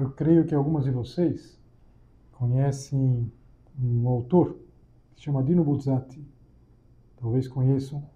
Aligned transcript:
Eu 0.00 0.10
creio 0.10 0.44
que 0.44 0.54
alguns 0.54 0.84
de 0.84 0.92
vocês 0.92 1.58
conhecem 2.30 3.32
um 3.76 4.06
autor 4.06 4.56
que 5.10 5.16
se 5.16 5.22
chama 5.22 5.42
Dino 5.42 5.64
Buzzati. 5.64 6.24
Talvez 7.16 7.48
conheçam 7.48 8.08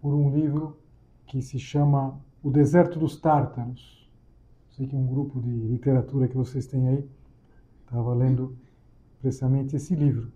por 0.00 0.14
um 0.14 0.34
livro 0.34 0.78
que 1.26 1.42
se 1.42 1.58
chama 1.58 2.18
O 2.42 2.50
Deserto 2.50 2.98
dos 2.98 3.20
Tártaros. 3.20 4.10
Sei 4.70 4.86
que 4.86 4.96
um 4.96 5.06
grupo 5.06 5.38
de 5.38 5.50
literatura 5.50 6.26
que 6.26 6.36
vocês 6.36 6.66
têm 6.66 6.88
aí 6.88 7.06
estava 7.84 8.14
lendo 8.14 8.56
precisamente 9.20 9.76
esse 9.76 9.94
livro. 9.94 10.32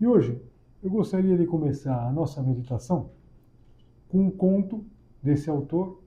E 0.00 0.06
hoje 0.06 0.42
eu 0.82 0.90
gostaria 0.90 1.38
de 1.38 1.46
começar 1.46 2.08
a 2.08 2.12
nossa 2.12 2.42
meditação 2.42 3.10
com 4.08 4.26
um 4.26 4.30
conto 4.32 4.84
desse 5.22 5.48
autor, 5.48 6.02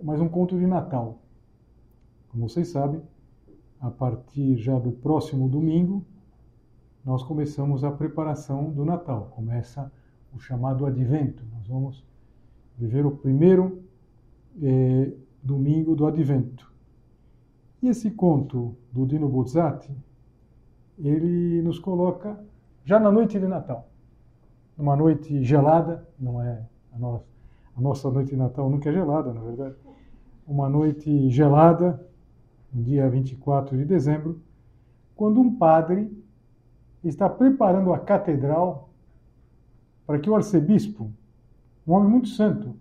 mas 0.00 0.20
um 0.20 0.28
conto 0.28 0.56
de 0.56 0.68
Natal. 0.68 1.18
Como 2.38 2.48
vocês 2.48 2.68
sabem, 2.68 3.02
a 3.80 3.90
partir 3.90 4.56
já 4.58 4.78
do 4.78 4.92
próximo 4.92 5.48
domingo, 5.48 6.04
nós 7.04 7.20
começamos 7.20 7.82
a 7.82 7.90
preparação 7.90 8.70
do 8.70 8.84
Natal. 8.84 9.32
Começa 9.34 9.90
o 10.32 10.38
chamado 10.38 10.86
Advento. 10.86 11.42
Nós 11.52 11.66
vamos 11.66 12.06
viver 12.78 13.04
o 13.04 13.10
primeiro 13.10 13.82
eh, 14.62 15.14
domingo 15.42 15.96
do 15.96 16.06
Advento. 16.06 16.72
E 17.82 17.88
esse 17.88 18.08
conto 18.08 18.76
do 18.92 19.04
Dino 19.04 19.28
Buzzati, 19.28 19.90
ele 20.96 21.60
nos 21.60 21.80
coloca 21.80 22.38
já 22.84 23.00
na 23.00 23.10
noite 23.10 23.36
de 23.40 23.48
Natal. 23.48 23.88
Numa 24.76 24.94
noite 24.94 25.42
gelada, 25.42 26.08
não 26.16 26.40
é 26.40 26.64
a 26.92 26.98
nossa, 27.00 27.26
a 27.76 27.80
nossa 27.80 28.08
noite 28.08 28.30
de 28.30 28.36
Natal 28.36 28.70
nunca 28.70 28.90
é 28.90 28.92
gelada, 28.92 29.34
na 29.34 29.40
verdade. 29.40 29.74
Uma 30.46 30.68
noite 30.68 31.28
gelada, 31.30 32.07
dia 32.72 33.08
24 33.08 33.76
de 33.76 33.84
dezembro, 33.84 34.40
quando 35.16 35.40
um 35.40 35.56
padre 35.56 36.10
está 37.02 37.28
preparando 37.28 37.92
a 37.92 37.98
catedral 37.98 38.90
para 40.06 40.18
que 40.18 40.28
o 40.28 40.34
arcebispo, 40.34 41.10
um 41.86 41.92
homem 41.92 42.10
muito 42.10 42.28
santo, 42.28 42.74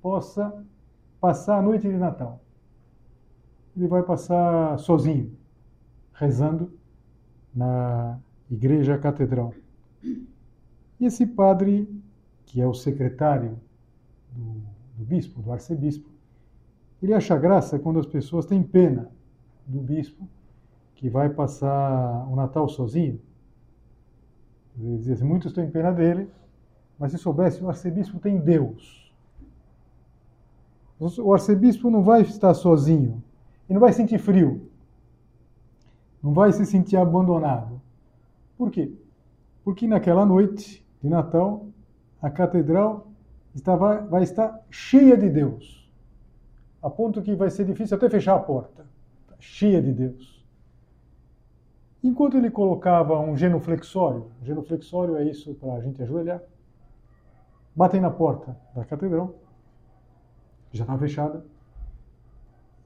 possa 0.00 0.64
passar 1.20 1.58
a 1.58 1.62
noite 1.62 1.88
de 1.88 1.96
Natal. 1.96 2.40
Ele 3.76 3.88
vai 3.88 4.02
passar 4.02 4.78
sozinho, 4.78 5.36
rezando 6.12 6.72
na 7.54 8.18
igreja 8.50 8.98
catedral. 8.98 9.52
E 10.02 11.06
esse 11.06 11.26
padre, 11.26 11.88
que 12.44 12.60
é 12.60 12.66
o 12.66 12.74
secretário 12.74 13.58
do, 14.30 14.62
do 14.96 15.04
bispo, 15.04 15.42
do 15.42 15.52
arcebispo, 15.52 16.08
ele 17.02 17.12
acha 17.12 17.36
graça 17.36 17.78
quando 17.78 17.98
as 17.98 18.06
pessoas 18.06 18.46
têm 18.46 18.62
pena 18.62 19.10
do 19.66 19.80
bispo 19.80 20.28
que 20.94 21.08
vai 21.08 21.28
passar 21.28 22.26
o 22.30 22.36
Natal 22.36 22.68
sozinho. 22.68 23.20
Ele 24.78 24.98
diz 24.98 25.10
assim, 25.10 25.24
muitos 25.24 25.52
têm 25.52 25.70
pena 25.70 25.92
dele, 25.92 26.30
mas 26.98 27.12
se 27.12 27.18
soubesse, 27.18 27.62
o 27.62 27.68
arcebispo 27.68 28.18
tem 28.18 28.38
Deus. 28.38 29.12
O 30.98 31.32
arcebispo 31.32 31.90
não 31.90 32.02
vai 32.02 32.22
estar 32.22 32.54
sozinho, 32.54 33.22
e 33.68 33.72
não 33.72 33.80
vai 33.80 33.92
sentir 33.92 34.18
frio, 34.18 34.68
não 36.22 36.32
vai 36.32 36.52
se 36.52 36.64
sentir 36.64 36.96
abandonado. 36.96 37.80
Por 38.56 38.70
quê? 38.70 38.92
Porque 39.64 39.86
naquela 39.86 40.24
noite 40.24 40.86
de 41.02 41.08
Natal, 41.08 41.66
a 42.22 42.30
catedral 42.30 43.08
vai 44.08 44.22
estar 44.22 44.64
cheia 44.70 45.16
de 45.16 45.28
Deus 45.28 45.84
a 46.82 46.90
ponto 46.90 47.22
que 47.22 47.34
vai 47.34 47.48
ser 47.48 47.64
difícil 47.64 47.96
até 47.96 48.10
fechar 48.10 48.36
a 48.36 48.40
porta. 48.40 48.84
Tá 49.44 49.50
cheia 49.50 49.82
de 49.82 49.92
Deus. 49.92 50.44
Enquanto 52.02 52.36
ele 52.36 52.50
colocava 52.50 53.18
um 53.20 53.36
genuflexório, 53.36 54.30
genuflexório 54.42 55.16
é 55.16 55.24
isso 55.24 55.54
para 55.54 55.74
a 55.74 55.80
gente 55.80 56.02
ajoelhar, 56.02 56.42
batem 57.74 58.00
na 58.00 58.10
porta 58.10 58.56
da 58.74 58.84
catedral, 58.84 59.34
já 60.72 60.84
está 60.84 60.98
fechada, 60.98 61.44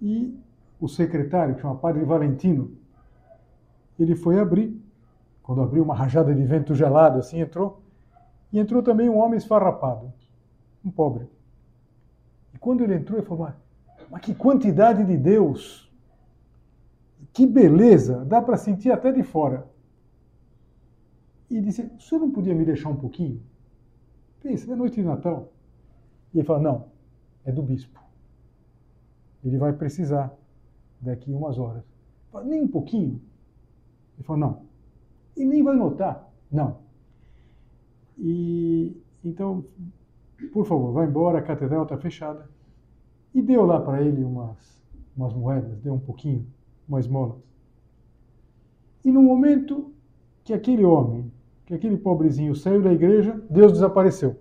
e 0.00 0.38
o 0.80 0.88
secretário, 0.88 1.54
que 1.54 1.62
chama 1.62 1.76
Padre 1.76 2.04
Valentino, 2.04 2.76
ele 3.98 4.14
foi 4.14 4.38
abrir, 4.38 4.80
quando 5.42 5.62
abriu 5.62 5.82
uma 5.82 5.94
rajada 5.94 6.34
de 6.34 6.44
vento 6.44 6.74
gelado, 6.74 7.18
assim 7.18 7.40
entrou, 7.40 7.82
e 8.52 8.58
entrou 8.58 8.82
também 8.82 9.08
um 9.08 9.18
homem 9.18 9.38
esfarrapado, 9.38 10.12
um 10.84 10.90
pobre. 10.90 11.28
E 12.54 12.58
quando 12.58 12.84
ele 12.84 12.94
entrou, 12.94 13.18
ele 13.18 13.26
falou, 13.26 13.52
mas 14.10 14.20
que 14.20 14.34
quantidade 14.34 15.04
de 15.04 15.16
Deus! 15.16 15.87
Que 17.38 17.46
beleza! 17.46 18.24
Dá 18.24 18.42
para 18.42 18.56
sentir 18.56 18.90
até 18.90 19.12
de 19.12 19.22
fora. 19.22 19.64
E 21.48 21.60
disse: 21.60 21.82
O 21.82 22.00
senhor 22.00 22.20
não 22.22 22.32
podia 22.32 22.52
me 22.52 22.64
deixar 22.64 22.88
um 22.88 22.96
pouquinho? 22.96 23.40
Pensa, 24.42 24.72
é 24.72 24.74
noite 24.74 24.96
de 24.96 25.04
Natal. 25.04 25.52
E 26.34 26.38
ele 26.38 26.44
fala: 26.44 26.58
Não, 26.58 26.86
é 27.44 27.52
do 27.52 27.62
bispo. 27.62 28.02
Ele 29.44 29.56
vai 29.56 29.72
precisar 29.72 30.36
daqui 31.00 31.32
umas 31.32 31.60
horas. 31.60 31.84
Fala, 32.32 32.44
nem 32.44 32.62
um 32.62 32.66
pouquinho? 32.66 33.22
Ele 34.16 34.24
falou: 34.24 34.40
Não. 34.40 34.62
E 35.36 35.44
nem 35.44 35.62
vai 35.62 35.76
notar? 35.76 36.28
Não. 36.50 36.78
E 38.18 39.00
então, 39.24 39.64
por 40.52 40.66
favor, 40.66 40.90
vá 40.90 41.06
embora, 41.06 41.38
a 41.38 41.42
catedral 41.42 41.84
está 41.84 41.96
fechada 41.96 42.50
e 43.32 43.40
deu 43.40 43.64
lá 43.64 43.80
para 43.80 44.02
ele 44.02 44.24
umas, 44.24 44.82
umas 45.16 45.32
moedas, 45.32 45.78
deu 45.78 45.94
um 45.94 46.00
pouquinho, 46.00 46.44
uma 46.88 47.00
esmola. 47.00 47.36
E 49.04 49.12
no 49.12 49.22
momento 49.22 49.92
que 50.42 50.52
aquele 50.52 50.84
homem, 50.84 51.30
que 51.66 51.74
aquele 51.74 51.96
pobrezinho 51.96 52.54
saiu 52.54 52.82
da 52.82 52.92
igreja, 52.92 53.40
Deus 53.50 53.72
desapareceu. 53.72 54.36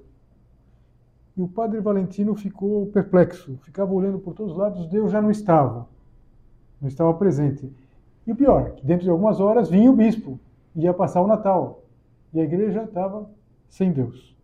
E 1.36 1.42
o 1.42 1.48
padre 1.48 1.80
Valentino 1.80 2.33
ficou 2.33 2.88
perplexo, 2.88 3.57
ficava 3.62 3.94
olhando 3.94 4.18
por 4.18 4.33
todos 4.33 4.54
os 4.54 4.57
lados, 4.57 4.88
Deus 4.88 5.12
já 5.12 5.21
não 5.21 5.30
estava, 5.30 5.88
não 6.81 6.88
estava 6.88 7.13
presente. 7.13 7.71
E 8.25 8.31
o 8.31 8.36
pior, 8.36 8.71
que 8.71 8.86
dentro 8.86 9.04
de 9.04 9.10
algumas 9.10 9.39
horas 9.39 9.69
vinha 9.69 9.92
o 9.92 9.95
bispo, 9.95 10.39
ia 10.75 10.94
passar 10.94 11.21
o 11.21 11.27
Natal, 11.27 11.83
e 12.33 12.39
a 12.39 12.44
igreja 12.44 12.83
estava 12.83 13.30
sem 13.69 13.92
Deus. 13.92 14.36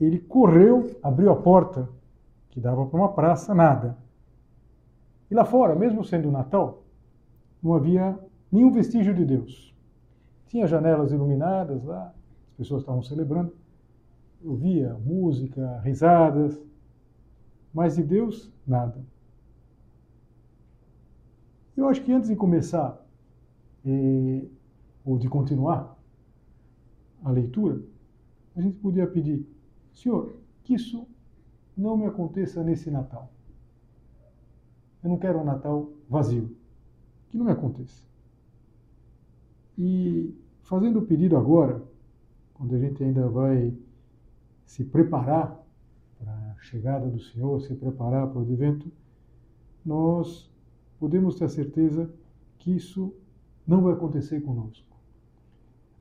Ele 0.00 0.18
correu, 0.18 0.96
abriu 1.02 1.30
a 1.30 1.36
porta 1.36 1.88
que 2.50 2.60
dava 2.60 2.84
para 2.84 2.98
uma 2.98 3.12
praça, 3.12 3.54
nada. 3.54 3.96
E 5.32 5.34
lá 5.34 5.46
fora, 5.46 5.74
mesmo 5.74 6.04
sendo 6.04 6.30
Natal, 6.30 6.84
não 7.62 7.72
havia 7.72 8.18
nenhum 8.52 8.70
vestígio 8.70 9.14
de 9.14 9.24
Deus. 9.24 9.74
Tinha 10.44 10.66
janelas 10.66 11.10
iluminadas 11.10 11.82
lá, 11.84 12.14
as 12.50 12.56
pessoas 12.58 12.82
estavam 12.82 13.02
celebrando. 13.02 13.50
Eu 14.44 14.54
via 14.54 14.92
música, 14.92 15.80
risadas, 15.80 16.60
mas 17.72 17.96
de 17.96 18.02
Deus, 18.02 18.52
nada. 18.66 19.02
Eu 21.74 21.88
acho 21.88 22.04
que 22.04 22.12
antes 22.12 22.28
de 22.28 22.36
começar, 22.36 23.02
eh, 23.86 24.44
ou 25.02 25.16
de 25.16 25.30
continuar 25.30 25.98
a 27.24 27.30
leitura, 27.30 27.80
a 28.54 28.60
gente 28.60 28.76
podia 28.76 29.06
pedir, 29.06 29.48
Senhor, 29.94 30.36
que 30.62 30.74
isso 30.74 31.08
não 31.74 31.96
me 31.96 32.04
aconteça 32.04 32.62
nesse 32.62 32.90
Natal. 32.90 33.32
Eu 35.02 35.10
não 35.10 35.18
quero 35.18 35.38
um 35.38 35.44
Natal 35.44 35.90
vazio. 36.08 36.56
Que 37.28 37.36
não 37.36 37.44
me 37.44 37.52
aconteça. 37.52 38.06
E 39.76 40.34
fazendo 40.62 41.00
o 41.00 41.06
pedido 41.06 41.36
agora, 41.36 41.82
quando 42.54 42.74
a 42.74 42.78
gente 42.78 43.02
ainda 43.02 43.28
vai 43.28 43.76
se 44.64 44.84
preparar 44.84 45.60
para 46.18 46.32
a 46.32 46.56
chegada 46.60 47.08
do 47.08 47.20
Senhor, 47.20 47.60
se 47.60 47.74
preparar 47.74 48.28
para 48.28 48.38
o 48.38 48.42
advento, 48.42 48.90
nós 49.84 50.50
podemos 50.98 51.34
ter 51.36 51.46
a 51.46 51.48
certeza 51.48 52.12
que 52.58 52.70
isso 52.70 53.14
não 53.66 53.82
vai 53.82 53.94
acontecer 53.94 54.40
conosco. 54.40 54.86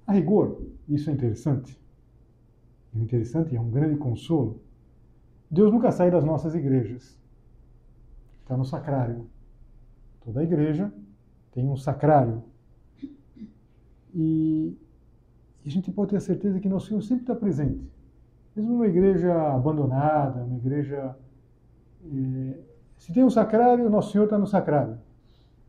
A 0.06 0.14
rigor, 0.14 0.62
isso 0.88 1.10
é 1.10 1.14
interessante. 1.14 1.80
É 2.94 3.00
interessante 3.00 3.54
e 3.54 3.58
é 3.58 3.62
um 3.62 3.70
grande 3.70 3.98
consolo. 3.98 4.62
Deus 5.50 5.72
nunca 5.72 5.92
sai 5.92 6.12
das 6.12 6.24
nossas 6.24 6.54
igrejas. 6.54 7.21
Está 8.52 8.58
no 8.58 8.66
sacrário. 8.66 9.28
Toda 10.26 10.44
igreja 10.44 10.92
tem 11.54 11.70
um 11.70 11.78
sacrário. 11.78 12.44
E, 14.14 14.78
a 15.66 15.70
gente 15.70 15.90
pode 15.90 16.10
ter 16.10 16.18
a 16.18 16.20
certeza 16.20 16.60
que 16.60 16.68
nosso 16.68 16.88
Senhor 16.88 17.02
sempre 17.02 17.24
está 17.24 17.34
presente. 17.34 17.90
Mesmo 18.54 18.74
numa 18.74 18.88
igreja 18.88 19.34
abandonada, 19.54 20.44
uma 20.44 20.58
igreja. 20.58 21.16
Eh, 22.04 22.60
se 22.98 23.14
tem 23.14 23.24
um 23.24 23.30
sacrário, 23.30 23.90
nosso 23.90 24.12
Senhor 24.12 24.26
está 24.26 24.38
no 24.38 24.46
sacrário. 24.46 24.98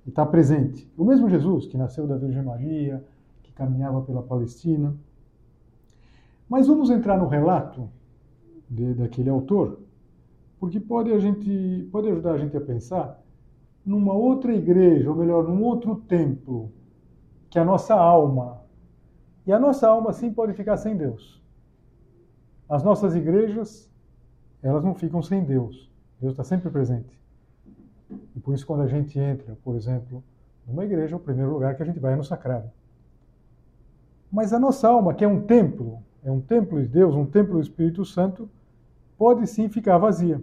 E 0.05 0.08
está 0.08 0.26
presente. 0.26 0.93
O 0.99 1.05
mesmo 1.05 1.31
Jesus, 1.31 1.67
que 1.67 1.76
nasceu 1.76 2.05
da 2.05 2.17
Virgem 2.17 2.43
Maria, 2.43 3.05
que 3.44 3.52
caminhava 3.52 4.02
pela 4.02 4.25
Palestina. 4.25 4.93
Mas 6.49 6.67
vamos 6.67 6.90
entrar 6.90 7.17
no 7.17 7.29
relato 7.29 7.88
de, 8.69 8.93
daquele 8.93 9.31
autor, 9.31 9.79
porque 10.62 10.79
pode, 10.79 11.12
a 11.12 11.19
gente, 11.19 11.88
pode 11.91 12.09
ajudar 12.09 12.35
a 12.35 12.38
gente 12.38 12.56
a 12.56 12.61
pensar 12.61 13.20
numa 13.85 14.14
outra 14.14 14.55
igreja, 14.55 15.11
ou 15.11 15.17
melhor, 15.17 15.43
num 15.43 15.61
outro 15.64 15.97
templo, 15.97 16.70
que 17.50 17.59
a 17.59 17.64
nossa 17.64 17.97
alma. 17.97 18.62
E 19.44 19.53
a 19.53 19.59
nossa 19.59 19.88
alma, 19.88 20.12
sim, 20.12 20.32
pode 20.32 20.53
ficar 20.53 20.76
sem 20.76 20.97
Deus. 20.97 21.43
As 22.69 22.85
nossas 22.85 23.17
igrejas, 23.17 23.91
elas 24.62 24.85
não 24.85 24.94
ficam 24.94 25.20
sem 25.20 25.43
Deus. 25.43 25.91
Deus 26.20 26.32
está 26.32 26.44
sempre 26.44 26.70
presente. 26.70 27.19
E 28.37 28.38
por 28.38 28.55
isso, 28.55 28.65
quando 28.65 28.82
a 28.82 28.87
gente 28.87 29.19
entra, 29.19 29.58
por 29.65 29.75
exemplo, 29.75 30.23
numa 30.65 30.85
igreja, 30.85 31.17
o 31.17 31.19
primeiro 31.19 31.50
lugar 31.50 31.75
que 31.75 31.82
a 31.82 31.87
gente 31.87 31.99
vai 31.99 32.12
é 32.12 32.17
no 32.17 32.23
sacrário. 32.23 32.70
Mas 34.31 34.53
a 34.53 34.61
nossa 34.61 34.87
alma, 34.87 35.12
que 35.12 35.25
é 35.25 35.29
um 35.29 35.41
templo, 35.41 35.99
é 36.23 36.31
um 36.31 36.41
templo 36.41 36.81
de 36.81 36.87
Deus, 36.87 37.17
um 37.17 37.26
templo 37.26 37.55
do 37.55 37.61
Espírito 37.61 38.05
Santo, 38.05 38.49
pode 39.19 39.44
sim 39.49 39.69
ficar 39.69 39.99
vazia. 39.99 40.41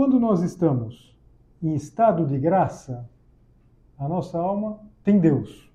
Quando 0.00 0.18
nós 0.18 0.40
estamos 0.40 1.14
em 1.62 1.74
estado 1.74 2.24
de 2.24 2.38
graça, 2.38 3.06
a 3.98 4.08
nossa 4.08 4.38
alma 4.38 4.80
tem 5.04 5.20
Deus. 5.20 5.70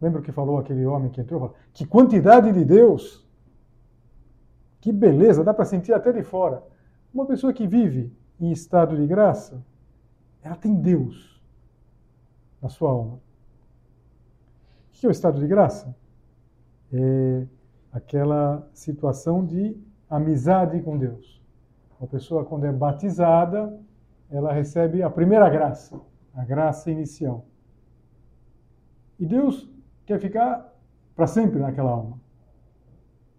Lembra 0.00 0.18
o 0.18 0.22
que 0.24 0.32
falou 0.32 0.58
aquele 0.58 0.84
homem 0.84 1.08
que 1.08 1.20
entrou? 1.20 1.54
Que 1.72 1.86
quantidade 1.86 2.50
de 2.50 2.64
Deus! 2.64 3.24
Que 4.80 4.90
beleza, 4.90 5.44
dá 5.44 5.54
para 5.54 5.64
sentir 5.64 5.92
até 5.92 6.12
de 6.12 6.24
fora. 6.24 6.60
Uma 7.14 7.24
pessoa 7.24 7.52
que 7.52 7.68
vive 7.68 8.12
em 8.40 8.50
estado 8.50 8.96
de 8.96 9.06
graça, 9.06 9.64
ela 10.42 10.56
tem 10.56 10.74
Deus 10.74 11.40
na 12.60 12.68
sua 12.68 12.90
alma. 12.90 13.14
O 13.14 13.20
que 14.90 15.06
é 15.06 15.08
o 15.08 15.12
estado 15.12 15.38
de 15.38 15.46
graça? 15.46 15.94
É 16.92 17.46
aquela 17.92 18.68
situação 18.74 19.46
de 19.46 19.80
amizade 20.10 20.82
com 20.82 20.98
Deus. 20.98 21.37
Uma 21.98 22.06
pessoa, 22.06 22.44
quando 22.44 22.64
é 22.64 22.72
batizada, 22.72 23.78
ela 24.30 24.52
recebe 24.52 25.02
a 25.02 25.10
primeira 25.10 25.48
graça, 25.48 26.00
a 26.34 26.44
graça 26.44 26.90
inicial. 26.90 27.46
E 29.18 29.26
Deus 29.26 29.68
quer 30.06 30.20
ficar 30.20 30.72
para 31.16 31.26
sempre 31.26 31.58
naquela 31.58 31.90
alma, 31.90 32.20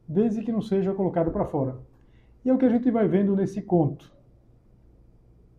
desde 0.08 0.42
que 0.42 0.52
não 0.52 0.62
seja 0.62 0.94
colocado 0.94 1.32
para 1.32 1.46
fora. 1.46 1.78
E 2.44 2.50
é 2.50 2.54
o 2.54 2.58
que 2.58 2.66
a 2.66 2.70
gente 2.70 2.92
vai 2.92 3.08
vendo 3.08 3.36
nesse 3.36 3.62
conto. 3.62 4.12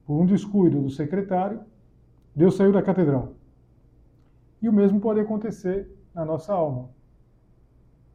Por 0.05 0.21
um 0.21 0.27
descuido 0.27 0.83
do 0.83 0.91
secretário, 0.91 1.61
Deus 2.35 2.57
saiu 2.57 2.73
da 2.73 2.83
catedral. 2.83 3.33
E 4.61 4.69
o 4.69 4.73
mesmo 4.73 5.01
pode 5.01 5.21
acontecer 5.21 5.91
na 6.15 6.25
nossa 6.25 6.53
alma. 6.53 6.91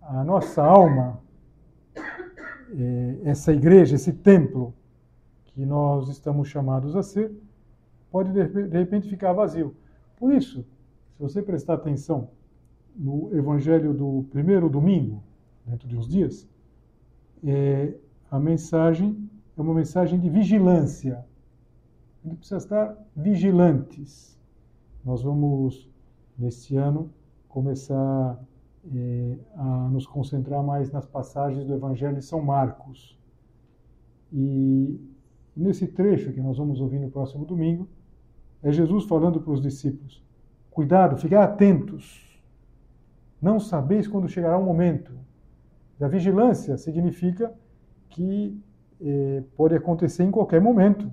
A 0.02 0.24
nossa 0.24 0.64
alma, 0.64 1.20
essa 3.23 3.53
igreja, 3.53 3.95
esse 3.95 4.13
templo 4.13 4.73
que 5.45 5.65
nós 5.65 6.09
estamos 6.09 6.47
chamados 6.47 6.95
a 6.95 7.03
ser, 7.03 7.31
pode 8.12 8.31
de 8.31 8.77
repente 8.77 9.09
ficar 9.09 9.33
vazio. 9.33 9.75
Por 10.17 10.33
isso, 10.33 10.65
se 11.13 11.21
você 11.21 11.41
prestar 11.41 11.75
atenção 11.75 12.29
no 12.95 13.35
evangelho 13.35 13.94
do 13.94 14.25
primeiro 14.31 14.69
domingo, 14.69 15.23
dentro 15.65 15.88
de 15.88 15.97
uns 15.97 16.07
dias, 16.07 16.47
é, 17.44 17.94
a 18.29 18.39
mensagem 18.39 19.29
é 19.57 19.62
uma 19.62 19.73
mensagem 19.73 20.19
de 20.19 20.29
vigilância. 20.29 21.25
A 22.23 22.27
gente 22.27 22.38
precisa 22.38 22.57
estar 22.57 22.97
vigilantes. 23.15 24.38
Nós 25.03 25.21
vamos, 25.21 25.89
neste 26.38 26.75
ano, 26.75 27.09
começar 27.47 28.39
a 29.56 29.90
nos 29.90 30.06
concentrar 30.06 30.64
mais 30.64 30.92
nas 30.92 31.06
passagens 31.06 31.66
do 31.66 31.74
Evangelho 31.74 32.16
de 32.16 32.24
São 32.24 32.42
Marcos. 32.42 33.18
E 34.32 35.00
nesse 35.56 35.88
trecho 35.88 36.32
que 36.32 36.42
nós 36.42 36.58
vamos 36.58 36.80
ouvir 36.82 37.00
no 37.00 37.10
próximo 37.10 37.46
domingo, 37.46 37.88
é 38.62 38.72
Jesus 38.72 39.06
falando 39.06 39.40
para 39.40 39.52
os 39.52 39.62
discípulos: 39.62 40.24
Cuidado, 40.72 41.18
fiquem 41.18 41.38
atentos. 41.38 42.24
Não 43.42 43.60
sabeis 43.60 44.08
quando 44.08 44.28
chegará 44.28 44.58
o 44.58 44.64
momento. 44.64 45.14
A 46.02 46.08
vigilância 46.08 46.78
significa 46.78 47.54
que 48.10 48.60
eh, 49.02 49.44
pode 49.56 49.76
acontecer 49.76 50.24
em 50.24 50.32
qualquer 50.32 50.62
momento. 50.62 51.10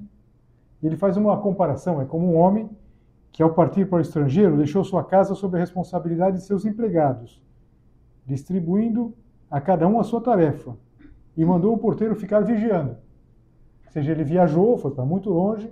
Ele 0.83 0.97
faz 0.97 1.17
uma 1.17 1.37
comparação: 1.41 2.01
é 2.01 2.05
como 2.05 2.27
um 2.27 2.37
homem 2.37 2.69
que, 3.31 3.43
ao 3.43 3.55
partir 3.55 3.89
para 3.89 3.99
o 3.99 4.01
estrangeiro, 4.01 4.57
deixou 4.57 4.85
sua 4.85 5.05
casa 5.05 5.35
sob 5.35 5.57
a 5.57 5.61
responsabilidade 5.61 6.38
de 6.38 6.45
seus 6.45 6.64
empregados, 6.64 7.41
distribuindo 8.26 9.14
a 9.50 9.61
cada 9.61 9.87
um 9.87 10.00
a 10.00 10.05
sua 10.05 10.21
tarefa, 10.21 10.76
e 11.37 11.45
mandou 11.45 11.75
o 11.75 11.79
porteiro 11.79 12.14
ficar 12.14 12.41
vigiando. 12.41 12.97
Ou 13.87 13.93
seja, 13.93 14.12
ele 14.12 14.25
viajou, 14.25 14.79
foi 14.79 14.91
para 14.91 15.05
muito 15.05 15.31
longe, 15.31 15.71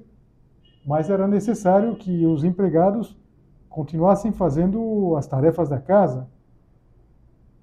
mas 0.87 1.11
era 1.11 1.26
necessário 1.28 1.97
que 1.97 2.26
os 2.26 2.45
empregados 2.45 3.16
continuassem 3.69 4.33
fazendo 4.33 5.14
as 5.16 5.26
tarefas 5.26 5.69
da 5.69 5.78
casa. 5.78 6.28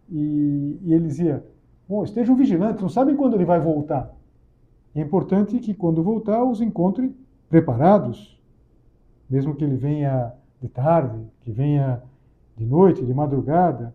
E, 0.10 0.80
e 0.82 0.94
ele 0.94 1.08
dizia: 1.08 1.46
Bom, 1.88 2.04
estejam 2.04 2.36
vigilantes, 2.36 2.82
não 2.82 2.90
sabem 2.90 3.16
quando 3.16 3.36
ele 3.36 3.46
vai 3.46 3.60
voltar. 3.60 4.16
É 4.96 5.02
importante 5.02 5.60
que, 5.60 5.74
quando 5.74 6.02
voltar, 6.02 6.44
os 6.44 6.62
encontre 6.62 7.16
preparados, 7.50 8.42
mesmo 9.30 9.56
que 9.56 9.64
ele 9.64 9.76
venha 9.76 10.34
de 10.62 10.68
tarde, 10.68 11.20
que 11.42 11.52
venha 11.52 12.02
de 12.56 12.66
noite, 12.66 13.06
de 13.06 13.14
madrugada, 13.14 13.94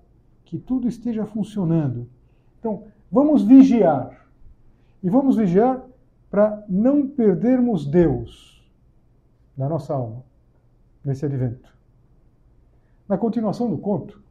que 0.52 0.58
tudo 0.58 0.86
esteja 0.86 1.24
funcionando. 1.24 2.06
Então, 2.60 2.84
vamos 3.10 3.42
vigiar. 3.42 4.28
E 5.02 5.08
vamos 5.08 5.34
vigiar 5.34 5.82
para 6.30 6.62
não 6.68 7.08
perdermos 7.08 7.86
Deus 7.86 8.62
na 9.56 9.66
nossa 9.66 9.94
alma, 9.94 10.22
nesse 11.02 11.24
advento. 11.24 11.74
Na 13.08 13.16
continuação 13.16 13.70
do 13.70 13.78
conto, 13.78 14.22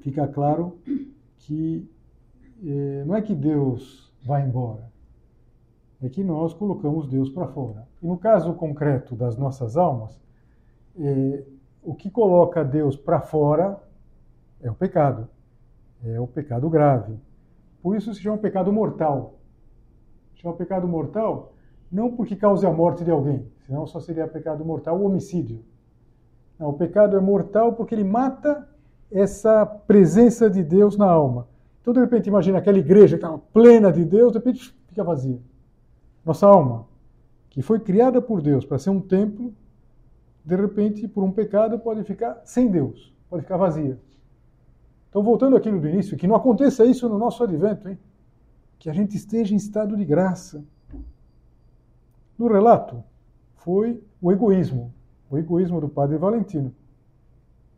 fica 0.00 0.26
claro 0.26 0.76
que 1.38 1.88
eh, 2.64 3.04
não 3.06 3.14
é 3.14 3.22
que 3.22 3.32
Deus 3.36 4.12
vai 4.24 4.44
embora, 4.44 4.90
é 6.02 6.08
que 6.08 6.24
nós 6.24 6.52
colocamos 6.52 7.06
Deus 7.06 7.30
para 7.30 7.46
fora. 7.46 7.86
E 8.02 8.06
no 8.08 8.18
caso 8.18 8.52
concreto 8.54 9.14
das 9.14 9.36
nossas 9.36 9.76
almas, 9.76 10.20
eh, 10.98 11.44
o 11.84 11.94
que 11.94 12.10
coloca 12.10 12.64
Deus 12.64 12.96
para 12.96 13.20
fora 13.20 13.80
é 14.62 14.70
o 14.70 14.74
pecado, 14.74 15.28
é 16.04 16.20
o 16.20 16.26
pecado 16.26 16.68
grave. 16.68 17.14
Por 17.82 17.96
isso 17.96 18.12
se 18.14 18.20
chama 18.20 18.38
pecado 18.38 18.72
mortal. 18.72 19.38
Se 20.34 20.42
chama 20.42 20.54
pecado 20.54 20.86
mortal 20.86 21.52
não 21.90 22.12
porque 22.12 22.36
cause 22.36 22.64
a 22.64 22.70
morte 22.70 23.02
de 23.02 23.10
alguém, 23.10 23.44
senão 23.66 23.86
só 23.86 23.98
seria 23.98 24.28
pecado 24.28 24.64
mortal 24.64 24.98
o 24.98 25.04
homicídio. 25.04 25.64
Não, 26.58 26.68
o 26.68 26.74
pecado 26.74 27.16
é 27.16 27.20
mortal 27.20 27.72
porque 27.72 27.94
ele 27.94 28.04
mata 28.04 28.68
essa 29.10 29.66
presença 29.66 30.48
de 30.48 30.62
Deus 30.62 30.96
na 30.96 31.10
alma. 31.10 31.48
Então, 31.80 31.92
de 31.92 31.98
repente, 31.98 32.28
imagina 32.28 32.58
aquela 32.58 32.78
igreja 32.78 33.16
que 33.16 33.24
estava 33.24 33.38
plena 33.52 33.90
de 33.90 34.04
Deus, 34.04 34.32
de 34.32 34.38
repente 34.38 34.72
fica 34.86 35.02
vazia. 35.02 35.40
Nossa 36.24 36.46
alma, 36.46 36.86
que 37.48 37.62
foi 37.62 37.80
criada 37.80 38.22
por 38.22 38.40
Deus 38.40 38.64
para 38.64 38.78
ser 38.78 38.90
um 38.90 39.00
templo, 39.00 39.52
de 40.44 40.54
repente, 40.54 41.08
por 41.08 41.24
um 41.24 41.32
pecado, 41.32 41.78
pode 41.78 42.04
ficar 42.04 42.40
sem 42.44 42.70
Deus, 42.70 43.12
pode 43.28 43.42
ficar 43.42 43.56
vazia. 43.56 43.98
Então, 45.10 45.22
voltando 45.22 45.56
àquilo 45.56 45.80
do 45.80 45.88
início, 45.88 46.16
que 46.16 46.26
não 46.26 46.36
aconteça 46.36 46.86
isso 46.86 47.08
no 47.08 47.18
nosso 47.18 47.42
advento, 47.42 47.88
hein? 47.88 47.98
que 48.78 48.88
a 48.88 48.92
gente 48.94 49.16
esteja 49.16 49.52
em 49.52 49.58
estado 49.58 49.94
de 49.96 50.04
graça 50.04 50.64
no 52.38 52.48
relato 52.48 53.04
foi 53.56 54.02
o 54.22 54.32
egoísmo, 54.32 54.94
o 55.28 55.36
egoísmo 55.36 55.80
do 55.80 55.88
padre 55.88 56.16
Valentino. 56.16 56.72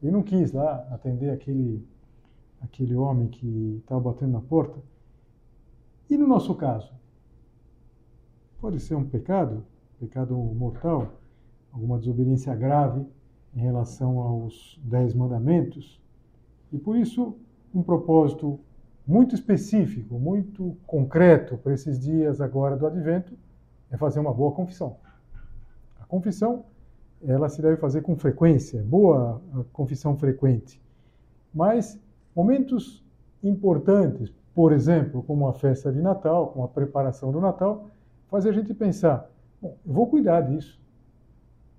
Ele 0.01 0.13
não 0.13 0.23
quis 0.23 0.53
lá 0.53 0.87
atender 0.91 1.31
aquele, 1.31 1.85
aquele 2.61 2.95
homem 2.95 3.29
que 3.29 3.79
estava 3.81 4.01
batendo 4.01 4.33
na 4.33 4.41
porta. 4.41 4.79
E 6.09 6.17
no 6.17 6.27
nosso 6.27 6.55
caso? 6.55 6.93
Pode 8.61 8.79
ser 8.79 8.95
um 8.95 9.05
pecado, 9.05 9.65
pecado 9.99 10.37
mortal, 10.37 11.15
alguma 11.73 11.99
desobediência 11.99 12.55
grave 12.55 13.05
em 13.55 13.61
relação 13.61 14.21
aos 14.21 14.79
dez 14.85 15.15
mandamentos. 15.15 16.02
E 16.73 16.79
por 16.79 16.97
isso, 16.97 17.37
um 17.75 17.83
propósito 17.83 18.59
muito 19.07 19.35
específico, 19.35 20.19
muito 20.19 20.77
concreto 20.87 21.59
para 21.59 21.75
esses 21.75 21.99
dias 21.99 22.41
agora 22.41 22.77
do 22.77 22.87
advento 22.87 23.37
é 23.91 23.97
fazer 23.97 24.21
uma 24.21 24.33
boa 24.33 24.53
confissão. 24.53 24.97
A 26.01 26.07
confissão, 26.07 26.65
ela 27.23 27.49
se 27.49 27.61
deve 27.61 27.77
fazer 27.77 28.01
com 28.03 28.17
frequência, 28.17 28.79
é 28.79 28.83
boa 28.83 29.41
confissão 29.73 30.17
frequente. 30.17 30.81
Mas 31.53 32.01
momentos 32.35 33.05
importantes, 33.43 34.33
por 34.55 34.73
exemplo, 34.73 35.23
como 35.23 35.47
a 35.49 35.53
festa 35.53 35.93
de 35.93 36.01
Natal, 36.01 36.49
como 36.49 36.65
a 36.65 36.69
preparação 36.69 37.31
do 37.33 37.41
Natal, 37.41 37.91
faz 38.29 38.47
a 38.47 38.53
gente 38.53 38.73
pensar, 38.73 39.29
bom, 39.61 39.77
eu 39.85 39.93
vou 39.93 40.07
cuidar 40.07 40.41
disso. 40.43 40.81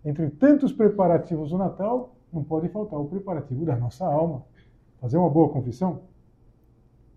Entre 0.05 0.29
tantos 0.29 0.73
preparativos 0.73 1.49
do 1.49 1.57
Natal, 1.57 2.13
não 2.31 2.43
pode 2.43 2.67
faltar 2.69 2.99
o 2.99 3.05
preparativo 3.05 3.65
da 3.65 3.75
nossa 3.75 4.05
alma. 4.05 4.43
Fazer 5.03 5.17
uma 5.17 5.29
boa 5.29 5.49
confissão, 5.49 6.03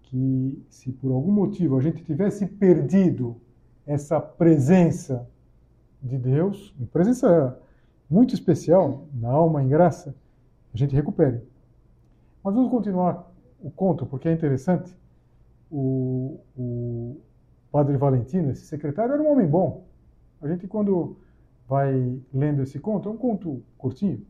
que 0.02 0.61
se 0.69 0.90
por 0.90 1.12
algum 1.12 1.31
motivo 1.31 1.78
a 1.78 1.81
gente 1.81 2.02
tivesse 2.02 2.45
perdido 2.45 3.40
essa 3.87 4.21
presença 4.21 5.31
de 6.02 6.19
Deus, 6.19 6.75
uma 6.76 6.88
presença 6.88 7.57
muito 8.11 8.35
especial 8.35 9.07
na 9.14 9.31
alma 9.31 9.62
em 9.62 9.69
graça, 9.69 10.16
a 10.75 10.76
gente 10.76 10.97
recupere. 10.97 11.40
Mas 12.43 12.57
vamos 12.57 12.73
continuar 12.73 13.33
o 13.61 13.71
conto, 13.71 14.05
porque 14.05 14.28
é 14.28 14.33
interessante. 14.33 14.93
O, 15.71 16.40
o 16.59 17.21
padre 17.71 17.97
Valentino, 17.97 18.50
esse 18.50 18.66
secretário, 18.66 19.14
era 19.14 19.23
um 19.23 19.31
homem 19.31 19.47
bom. 19.47 19.85
A 20.43 20.49
gente, 20.49 20.66
quando 20.66 21.19
vai 21.69 22.21
lendo 22.35 22.62
esse 22.62 22.81
conto, 22.81 23.09
é 23.09 23.12
um 23.12 23.16
conto 23.16 23.62
curtinho, 23.78 24.26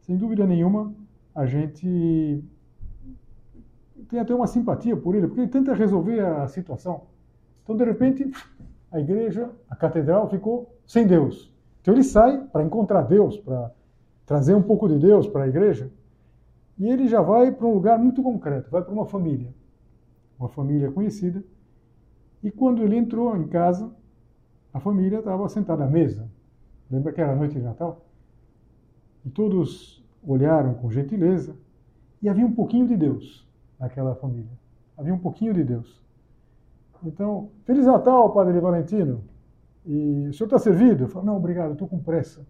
sem 0.00 0.16
dúvida 0.16 0.46
nenhuma, 0.46 0.94
a 1.34 1.44
gente 1.44 2.42
tem 4.08 4.18
até 4.18 4.34
uma 4.34 4.46
simpatia 4.46 4.96
por 4.96 5.14
ele, 5.14 5.26
porque 5.26 5.40
ele 5.40 5.50
tenta 5.50 5.74
resolver 5.74 6.20
a 6.20 6.48
situação. 6.48 7.02
Então, 7.62 7.76
de 7.76 7.84
repente, 7.84 8.30
a 8.90 9.00
igreja, 9.00 9.50
a 9.68 9.76
catedral 9.76 10.28
ficou 10.28 10.74
sem 10.86 11.06
Deus. 11.06 11.52
Então 11.80 11.94
ele 11.94 12.04
sai 12.04 12.44
para 12.46 12.64
encontrar 12.64 13.02
Deus, 13.02 13.38
para 13.38 13.70
trazer 14.24 14.54
um 14.54 14.62
pouco 14.62 14.88
de 14.88 14.98
Deus 14.98 15.26
para 15.28 15.44
a 15.44 15.48
igreja. 15.48 15.90
E 16.78 16.88
ele 16.88 17.06
já 17.06 17.20
vai 17.20 17.52
para 17.52 17.66
um 17.66 17.74
lugar 17.74 17.98
muito 17.98 18.22
concreto, 18.22 18.70
vai 18.70 18.82
para 18.82 18.92
uma 18.92 19.06
família, 19.06 19.54
uma 20.38 20.48
família 20.48 20.90
conhecida. 20.90 21.44
E 22.42 22.50
quando 22.50 22.82
ele 22.82 22.96
entrou 22.96 23.36
em 23.36 23.46
casa, 23.46 23.90
a 24.72 24.80
família 24.80 25.18
estava 25.18 25.48
sentada 25.48 25.84
à 25.84 25.86
mesa. 25.86 26.28
Lembra 26.90 27.12
que 27.12 27.20
era 27.20 27.34
noite 27.34 27.54
de 27.54 27.62
Natal? 27.62 28.04
E 29.24 29.30
todos 29.30 30.04
olharam 30.26 30.74
com 30.74 30.90
gentileza 30.90 31.56
e 32.20 32.28
havia 32.28 32.44
um 32.44 32.52
pouquinho 32.52 32.86
de 32.86 32.96
Deus 32.96 33.45
naquela 33.78 34.14
família. 34.14 34.50
Havia 34.96 35.14
um 35.14 35.18
pouquinho 35.18 35.52
de 35.52 35.64
Deus. 35.64 36.02
Então, 37.04 37.50
Feliz 37.64 37.86
Natal, 37.86 38.32
Padre 38.32 38.58
Valentino. 38.58 39.22
E 39.84 40.28
o 40.28 40.32
senhor 40.32 40.46
está 40.46 40.58
servido? 40.58 41.04
Eu 41.04 41.08
falo, 41.08 41.26
não, 41.26 41.36
obrigado, 41.36 41.72
estou 41.72 41.86
com 41.86 41.98
pressa. 41.98 42.46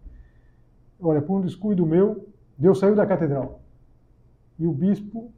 Olha, 0.99 1.21
por 1.21 1.38
um 1.38 1.40
descuido 1.42 1.85
meu, 1.85 2.28
Deus 2.56 2.78
saiu 2.78 2.95
da 2.95 3.06
catedral. 3.06 3.61
E 4.59 4.66
o 4.66 4.73
bispo, 4.73 5.30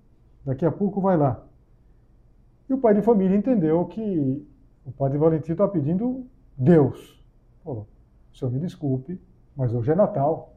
daqui 0.44 0.64
a 0.64 0.70
pouco, 0.70 1.00
vai 1.00 1.16
lá. 1.16 1.44
E 2.68 2.74
o 2.74 2.78
pai 2.78 2.94
de 2.94 3.02
família 3.02 3.36
entendeu 3.36 3.84
que 3.86 4.46
o 4.84 4.92
Padre 4.92 5.18
Valentino 5.18 5.54
está 5.54 5.66
pedindo 5.66 6.26
Deus. 6.56 7.22
Falou, 7.64 7.88
o 8.32 8.36
senhor 8.36 8.50
me 8.52 8.60
desculpe, 8.60 9.20
mas 9.56 9.74
hoje 9.74 9.90
é 9.90 9.94
Natal. 9.94 10.54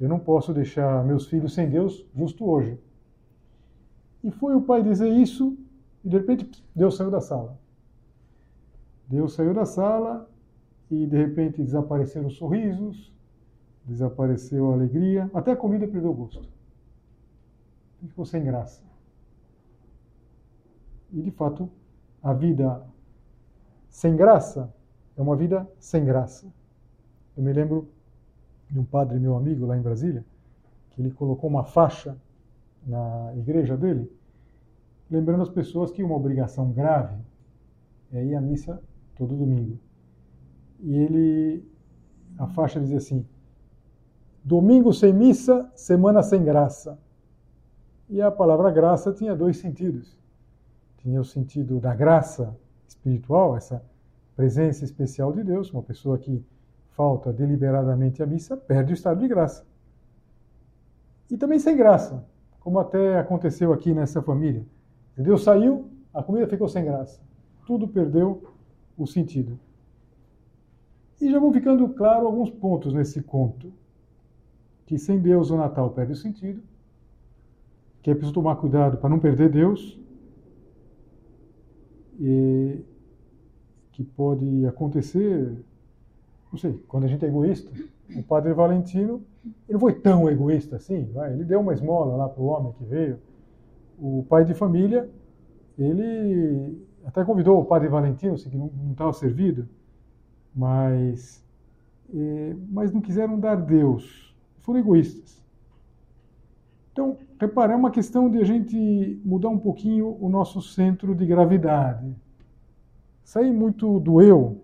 Eu 0.00 0.08
não 0.08 0.18
posso 0.18 0.54
deixar 0.54 1.04
meus 1.04 1.26
filhos 1.26 1.52
sem 1.52 1.68
Deus 1.68 2.08
justo 2.14 2.48
hoje. 2.48 2.78
E 4.24 4.30
foi 4.30 4.54
o 4.56 4.62
pai 4.62 4.82
dizer 4.82 5.12
isso, 5.12 5.54
e 6.02 6.08
de 6.08 6.16
repente 6.16 6.64
Deus 6.74 6.96
saiu 6.96 7.10
da 7.10 7.20
sala. 7.20 7.58
Deus 9.06 9.34
saiu 9.34 9.52
da 9.52 9.66
sala 9.66 10.26
e 10.90 11.06
de 11.06 11.16
repente 11.18 11.62
desapareceram 11.62 12.28
os 12.28 12.36
sorrisos, 12.36 13.12
desapareceu 13.84 14.70
a 14.70 14.72
alegria, 14.72 15.30
até 15.34 15.52
a 15.52 15.56
comida 15.56 15.86
perdeu 15.86 16.10
o 16.10 16.14
gosto. 16.14 16.48
Ficou 18.00 18.24
sem 18.24 18.42
graça. 18.42 18.82
E 21.12 21.20
de 21.20 21.30
fato, 21.30 21.70
a 22.22 22.32
vida 22.32 22.82
sem 23.90 24.16
graça 24.16 24.72
é 25.18 25.20
uma 25.20 25.36
vida 25.36 25.70
sem 25.78 26.02
graça. 26.02 26.50
Eu 27.36 27.42
me 27.42 27.52
lembro 27.52 27.90
de 28.70 28.78
um 28.78 28.84
padre 28.84 29.18
meu 29.18 29.36
amigo 29.36 29.66
lá 29.66 29.76
em 29.76 29.82
Brasília, 29.82 30.24
que 30.90 31.02
ele 31.02 31.10
colocou 31.10 31.50
uma 31.50 31.64
faixa 31.64 32.16
na 32.86 33.32
igreja 33.36 33.76
dele, 33.76 34.10
lembrando 35.10 35.42
as 35.42 35.48
pessoas 35.48 35.90
que 35.90 36.02
uma 36.02 36.14
obrigação 36.14 36.70
grave 36.70 37.16
é 38.12 38.24
ir 38.24 38.34
à 38.34 38.40
missa 38.40 38.82
todo 39.16 39.36
domingo. 39.36 39.78
E 40.80 40.96
ele, 40.96 41.68
a 42.38 42.46
faixa 42.46 42.80
dizia 42.80 42.98
assim: 42.98 43.26
domingo 44.44 44.92
sem 44.92 45.12
missa, 45.12 45.70
semana 45.74 46.22
sem 46.22 46.44
graça. 46.44 46.98
E 48.08 48.20
a 48.20 48.30
palavra 48.30 48.70
graça 48.70 49.12
tinha 49.12 49.34
dois 49.34 49.56
sentidos. 49.56 50.18
Tinha 50.98 51.20
o 51.20 51.24
sentido 51.24 51.80
da 51.80 51.94
graça 51.94 52.56
espiritual, 52.86 53.56
essa 53.56 53.82
presença 54.36 54.84
especial 54.84 55.32
de 55.32 55.42
Deus, 55.42 55.72
uma 55.72 55.82
pessoa 55.82 56.18
que 56.18 56.44
falta 56.90 57.32
deliberadamente 57.32 58.22
a 58.22 58.26
missa 58.26 58.56
perde 58.56 58.92
o 58.92 58.94
estado 58.94 59.20
de 59.20 59.28
graça. 59.28 59.66
E 61.30 61.36
também 61.36 61.58
sem 61.58 61.76
graça, 61.76 62.24
como 62.64 62.78
até 62.78 63.18
aconteceu 63.18 63.74
aqui 63.74 63.92
nessa 63.92 64.22
família. 64.22 64.64
Deus 65.14 65.44
saiu, 65.44 65.90
a 66.14 66.22
comida 66.22 66.48
ficou 66.48 66.66
sem 66.66 66.82
graça. 66.82 67.20
Tudo 67.66 67.86
perdeu 67.86 68.42
o 68.96 69.06
sentido. 69.06 69.60
E 71.20 71.30
já 71.30 71.38
vão 71.38 71.52
ficando 71.52 71.86
claro 71.90 72.26
alguns 72.26 72.50
pontos 72.50 72.94
nesse 72.94 73.22
conto. 73.22 73.70
Que 74.86 74.98
sem 74.98 75.20
Deus 75.20 75.50
o 75.50 75.56
Natal 75.58 75.90
perde 75.90 76.12
o 76.12 76.16
sentido, 76.16 76.62
que 78.02 78.10
é 78.10 78.14
preciso 78.14 78.34
tomar 78.34 78.56
cuidado 78.56 78.96
para 78.96 79.10
não 79.10 79.18
perder 79.18 79.50
Deus, 79.50 79.98
e 82.18 82.82
que 83.92 84.02
pode 84.04 84.66
acontecer, 84.66 85.56
não 86.50 86.58
sei, 86.58 86.72
quando 86.88 87.04
a 87.04 87.08
gente 87.08 87.24
é 87.24 87.28
egoísta. 87.28 87.70
O 88.14 88.22
padre 88.22 88.52
Valentino, 88.52 89.22
ele 89.68 89.78
foi 89.78 89.94
tão 89.94 90.28
egoísta 90.28 90.76
assim, 90.76 91.04
vai, 91.12 91.32
ele 91.32 91.44
deu 91.44 91.60
uma 91.60 91.72
esmola 91.72 92.16
lá 92.16 92.28
para 92.28 92.42
o 92.42 92.46
homem 92.46 92.72
que 92.72 92.84
veio. 92.84 93.18
O 93.98 94.24
pai 94.28 94.44
de 94.44 94.54
família, 94.54 95.08
ele 95.78 96.82
até 97.04 97.24
convidou 97.24 97.60
o 97.60 97.64
padre 97.64 97.88
Valentino, 97.88 98.36
que 98.36 98.56
não, 98.56 98.70
estava 98.90 99.12
servido, 99.12 99.68
mas, 100.54 101.44
é, 102.12 102.56
mas 102.70 102.92
não 102.92 103.00
quiseram 103.00 103.38
dar 103.38 103.56
Deus. 103.56 104.34
Foram 104.60 104.80
egoístas. 104.80 105.42
Então, 106.92 107.18
reparar, 107.40 107.74
é 107.74 107.76
uma 107.76 107.90
questão 107.90 108.30
de 108.30 108.38
a 108.38 108.44
gente 108.44 109.20
mudar 109.24 109.48
um 109.48 109.58
pouquinho 109.58 110.16
o 110.20 110.28
nosso 110.28 110.62
centro 110.62 111.14
de 111.14 111.26
gravidade. 111.26 112.14
Sair 113.24 113.52
muito 113.52 113.98
do 113.98 114.22
eu 114.22 114.62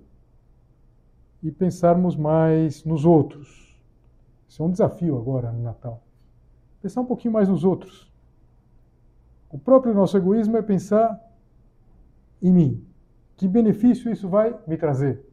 e 1.43 1.51
pensarmos 1.51 2.17
mais 2.17 2.85
nos 2.85 3.05
outros. 3.05 3.70
Isso 4.51 4.65
é 4.65 4.67
um 4.67 4.71
desafio 4.71 5.17
agora 5.17 5.53
no 5.53 5.63
Natal. 5.63 6.03
Pensar 6.83 7.03
um 7.03 7.05
pouquinho 7.05 7.33
mais 7.33 7.49
nos 7.49 7.63
outros. 7.63 8.13
O 9.49 9.57
próprio 9.57 9.95
nosso 9.95 10.17
egoísmo 10.17 10.57
é 10.57 10.63
pensar 10.63 11.25
em 12.43 12.53
mim? 12.53 12.85
Que 13.37 13.47
benefício 13.47 14.11
isso 14.11 14.29
vai 14.29 14.59
me 14.67 14.77
trazer? 14.77 15.25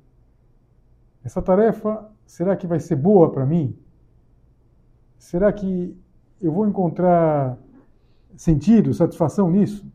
Essa 1.23 1.41
tarefa, 1.41 2.07
será 2.27 2.55
que 2.55 2.67
vai 2.67 2.79
ser 2.79 2.95
boa 2.95 3.31
para 3.31 3.43
mim? 3.43 3.75
Será 5.17 5.51
que 5.51 5.99
eu 6.39 6.51
vou 6.51 6.67
encontrar 6.67 7.57
sentido, 8.35 8.93
satisfação 8.93 9.49
nisso? 9.49 9.91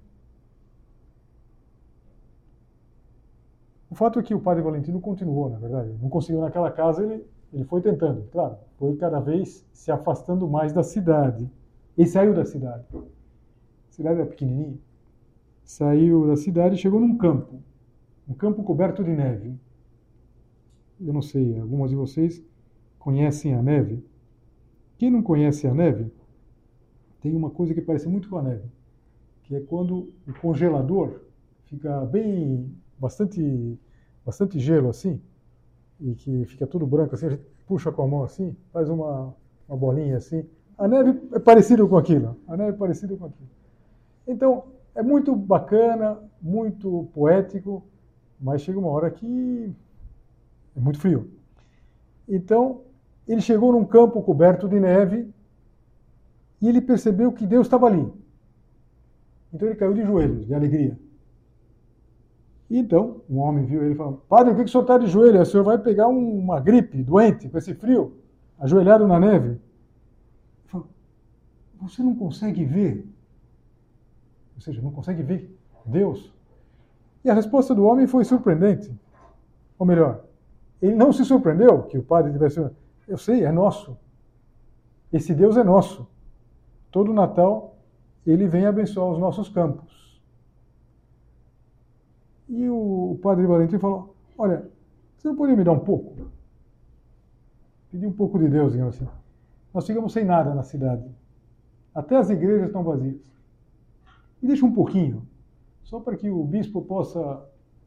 O 3.88 3.94
fato 3.94 4.18
é 4.18 4.22
que 4.24 4.34
o 4.34 4.40
padre 4.40 4.64
Valentino 4.64 5.00
continuou, 5.00 5.48
na 5.48 5.60
verdade. 5.60 5.96
Não 6.02 6.08
conseguiu 6.08 6.40
naquela 6.40 6.72
casa, 6.72 7.04
ele, 7.04 7.24
ele 7.52 7.64
foi 7.64 7.80
tentando, 7.80 8.28
claro. 8.30 8.56
Foi 8.78 8.96
cada 8.96 9.20
vez 9.20 9.66
se 9.72 9.90
afastando 9.90 10.48
mais 10.48 10.72
da 10.72 10.82
cidade. 10.82 11.50
Ele 11.96 12.08
saiu 12.08 12.34
da 12.34 12.44
cidade. 12.44 12.84
A 12.94 13.92
cidade 13.92 14.20
era 14.20 14.28
pequenininha 14.28 14.78
saiu 15.64 16.26
da 16.26 16.36
cidade 16.36 16.74
e 16.74 16.78
chegou 16.78 17.00
num 17.00 17.16
campo, 17.16 17.62
um 18.28 18.34
campo 18.34 18.62
coberto 18.62 19.02
de 19.02 19.10
neve. 19.10 19.54
eu 21.00 21.12
não 21.12 21.22
sei, 21.22 21.58
algumas 21.58 21.90
de 21.90 21.96
vocês 21.96 22.44
conhecem 22.98 23.54
a 23.54 23.62
neve. 23.62 24.04
Quem 24.98 25.10
não 25.10 25.22
conhece 25.22 25.66
a 25.66 25.74
neve, 25.74 26.12
tem 27.20 27.34
uma 27.34 27.50
coisa 27.50 27.74
que 27.74 27.80
parece 27.80 28.08
muito 28.08 28.28
com 28.28 28.38
a 28.38 28.42
neve, 28.42 28.68
que 29.44 29.54
é 29.54 29.60
quando 29.60 30.12
o 30.26 30.32
congelador 30.40 31.22
fica 31.64 32.04
bem, 32.04 32.70
bastante, 32.98 33.78
bastante 34.24 34.60
gelo 34.60 34.88
assim, 34.88 35.20
e 36.02 36.14
que 36.14 36.44
fica 36.46 36.66
tudo 36.66 36.86
branco 36.86 37.14
assim, 37.14 37.26
a 37.26 37.30
gente 37.30 37.42
puxa 37.66 37.92
com 37.92 38.02
a 38.02 38.06
mão 38.06 38.24
assim, 38.24 38.56
faz 38.72 38.88
uma, 38.88 39.34
uma 39.68 39.76
bolinha 39.76 40.16
assim. 40.16 40.44
A 40.76 40.88
neve 40.88 41.20
é 41.32 41.38
parecida 41.38 41.86
com 41.86 41.96
aquilo. 41.96 42.36
A 42.48 42.56
neve 42.56 42.70
é 42.70 42.76
parecida 42.76 43.16
com 43.16 43.26
aquilo. 43.26 43.48
Então, 44.26 44.64
é 44.94 45.02
muito 45.02 45.34
bacana, 45.34 46.18
muito 46.40 47.08
poético, 47.14 47.82
mas 48.40 48.62
chega 48.62 48.78
uma 48.78 48.90
hora 48.90 49.10
que 49.10 49.72
é 50.76 50.80
muito 50.80 50.98
frio. 50.98 51.30
Então, 52.28 52.82
ele 53.26 53.40
chegou 53.40 53.72
num 53.72 53.84
campo 53.84 54.22
coberto 54.22 54.68
de 54.68 54.80
neve 54.80 55.32
e 56.60 56.68
ele 56.68 56.80
percebeu 56.80 57.32
que 57.32 57.46
Deus 57.46 57.66
estava 57.66 57.86
ali. 57.86 58.12
Então 59.52 59.68
ele 59.68 59.76
caiu 59.76 59.92
de 59.92 60.02
joelhos, 60.02 60.46
de 60.46 60.54
alegria. 60.54 60.98
Então, 62.74 63.20
um 63.28 63.38
homem 63.38 63.66
viu 63.66 63.82
ele 63.84 63.92
e 63.92 63.96
falou: 63.96 64.24
Padre, 64.28 64.54
por 64.54 64.60
que 64.60 64.64
o 64.64 64.68
senhor 64.68 64.82
está 64.82 64.96
de 64.96 65.06
joelho? 65.06 65.42
O 65.42 65.44
senhor 65.44 65.62
vai 65.62 65.76
pegar 65.76 66.08
uma 66.08 66.58
gripe, 66.58 67.02
doente, 67.02 67.46
com 67.48 67.58
esse 67.58 67.74
frio, 67.74 68.16
ajoelhado 68.58 69.06
na 69.06 69.20
neve. 69.20 69.48
Ele 69.48 69.60
falou: 70.68 70.88
Você 71.82 72.02
não 72.02 72.14
consegue 72.14 72.64
ver? 72.64 73.06
Ou 74.54 74.60
seja, 74.62 74.80
não 74.80 74.90
consegue 74.90 75.22
ver 75.22 75.54
Deus? 75.84 76.32
E 77.22 77.28
a 77.28 77.34
resposta 77.34 77.74
do 77.74 77.84
homem 77.84 78.06
foi 78.06 78.24
surpreendente. 78.24 78.90
Ou 79.78 79.86
melhor, 79.86 80.24
ele 80.80 80.94
não 80.94 81.12
se 81.12 81.26
surpreendeu 81.26 81.82
que 81.82 81.98
o 81.98 82.02
padre 82.02 82.32
tivesse. 82.32 82.64
Eu 83.06 83.18
sei, 83.18 83.44
é 83.44 83.52
nosso. 83.52 83.98
Esse 85.12 85.34
Deus 85.34 85.58
é 85.58 85.62
nosso. 85.62 86.08
Todo 86.90 87.12
Natal 87.12 87.76
ele 88.26 88.48
vem 88.48 88.64
abençoar 88.64 89.08
os 89.08 89.18
nossos 89.18 89.50
campos. 89.50 90.01
E 92.52 92.68
o 92.68 93.18
padre 93.22 93.46
Valentim 93.46 93.78
falou: 93.78 94.14
Olha, 94.36 94.70
você 95.16 95.26
não 95.26 95.34
poderia 95.34 95.56
me 95.56 95.64
dar 95.64 95.72
um 95.72 95.78
pouco? 95.78 96.30
Pedir 97.90 98.06
um 98.06 98.12
pouco 98.12 98.38
de 98.38 98.46
Deus, 98.46 98.72
digamos 98.72 98.94
assim. 98.94 99.08
Nós 99.72 99.86
ficamos 99.86 100.12
sem 100.12 100.22
nada 100.22 100.54
na 100.54 100.62
cidade. 100.62 101.02
Até 101.94 102.14
as 102.16 102.28
igrejas 102.28 102.66
estão 102.66 102.84
vazias. 102.84 103.32
Me 104.40 104.48
deixa 104.48 104.66
um 104.66 104.72
pouquinho, 104.72 105.26
só 105.82 105.98
para 105.98 106.14
que 106.14 106.28
o 106.28 106.44
bispo 106.44 106.82
possa 106.82 107.42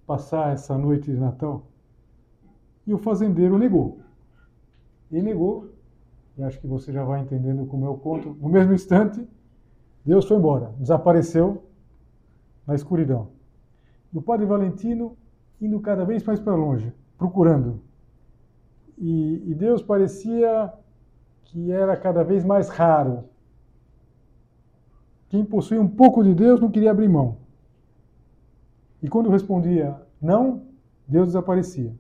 passar 0.08 0.52
essa 0.52 0.76
noite 0.76 1.12
de 1.12 1.18
Natal. 1.18 1.68
E 2.88 2.94
o 2.94 2.98
fazendeiro 2.98 3.60
negou. 3.60 4.00
E 5.12 5.22
negou, 5.22 5.70
e 6.36 6.44
acho 6.44 6.60
que 6.60 6.66
você 6.66 6.92
já 6.92 7.04
vai 7.04 7.22
entendendo 7.22 7.68
como 7.68 7.86
eu 7.86 7.98
conto. 7.98 8.36
No 8.42 8.50
mesmo 8.50 8.74
instante, 8.74 9.28
Deus 10.04 10.28
foi 10.28 10.38
embora, 10.38 10.74
desapareceu 10.80 11.64
na 12.66 12.74
escuridão. 12.74 13.35
E 14.16 14.18
o 14.18 14.22
padre 14.22 14.46
Valentino 14.46 15.18
indo 15.62 15.78
cada 15.82 16.06
vez 16.06 16.24
mais 16.24 16.40
para 16.40 16.56
longe, 16.56 16.94
procurando. 17.18 17.82
E, 18.98 19.52
e 19.52 19.54
Deus 19.54 19.82
parecia 19.82 20.74
que 21.44 21.70
era 21.70 21.98
cada 21.98 22.24
vez 22.24 22.46
mais 22.46 22.70
raro. 22.70 23.26
Quem 25.28 25.44
possuía 25.44 25.82
um 25.82 25.88
pouco 25.88 26.24
de 26.24 26.34
Deus 26.34 26.62
não 26.62 26.72
queria 26.72 26.92
abrir 26.92 27.10
mão. 27.10 27.40
E 29.04 29.10
quando 29.10 29.30
respondia 29.30 30.02
não, 30.22 30.64
Deus 31.06 31.28
desaparecia 31.28 31.94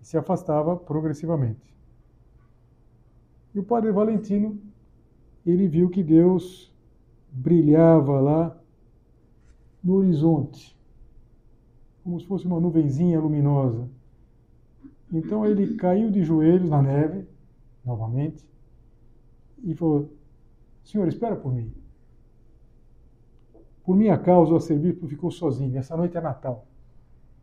e 0.00 0.06
se 0.06 0.16
afastava 0.16 0.74
progressivamente. 0.74 1.76
E 3.54 3.58
o 3.58 3.62
padre 3.62 3.92
Valentino, 3.92 4.58
ele 5.44 5.68
viu 5.68 5.90
que 5.90 6.02
Deus 6.02 6.74
brilhava 7.30 8.18
lá 8.18 8.58
no 9.84 9.96
horizonte, 9.96 10.79
como 12.02 12.18
se 12.20 12.26
fosse 12.26 12.46
uma 12.46 12.60
nuvenzinha 12.60 13.20
luminosa. 13.20 13.88
Então 15.12 15.44
ele 15.44 15.74
caiu 15.74 16.10
de 16.10 16.22
joelhos 16.22 16.70
na 16.70 16.80
neve, 16.80 17.26
novamente, 17.84 18.48
e 19.62 19.74
falou: 19.74 20.08
Senhor, 20.84 21.08
espera 21.08 21.36
por 21.36 21.52
mim. 21.52 21.72
Por 23.84 23.96
minha 23.96 24.16
causa, 24.16 24.52
o 24.52 24.56
arcebispo 24.56 25.08
ficou 25.08 25.30
sozinho. 25.30 25.76
Essa 25.76 25.96
noite 25.96 26.16
é 26.16 26.20
Natal. 26.20 26.66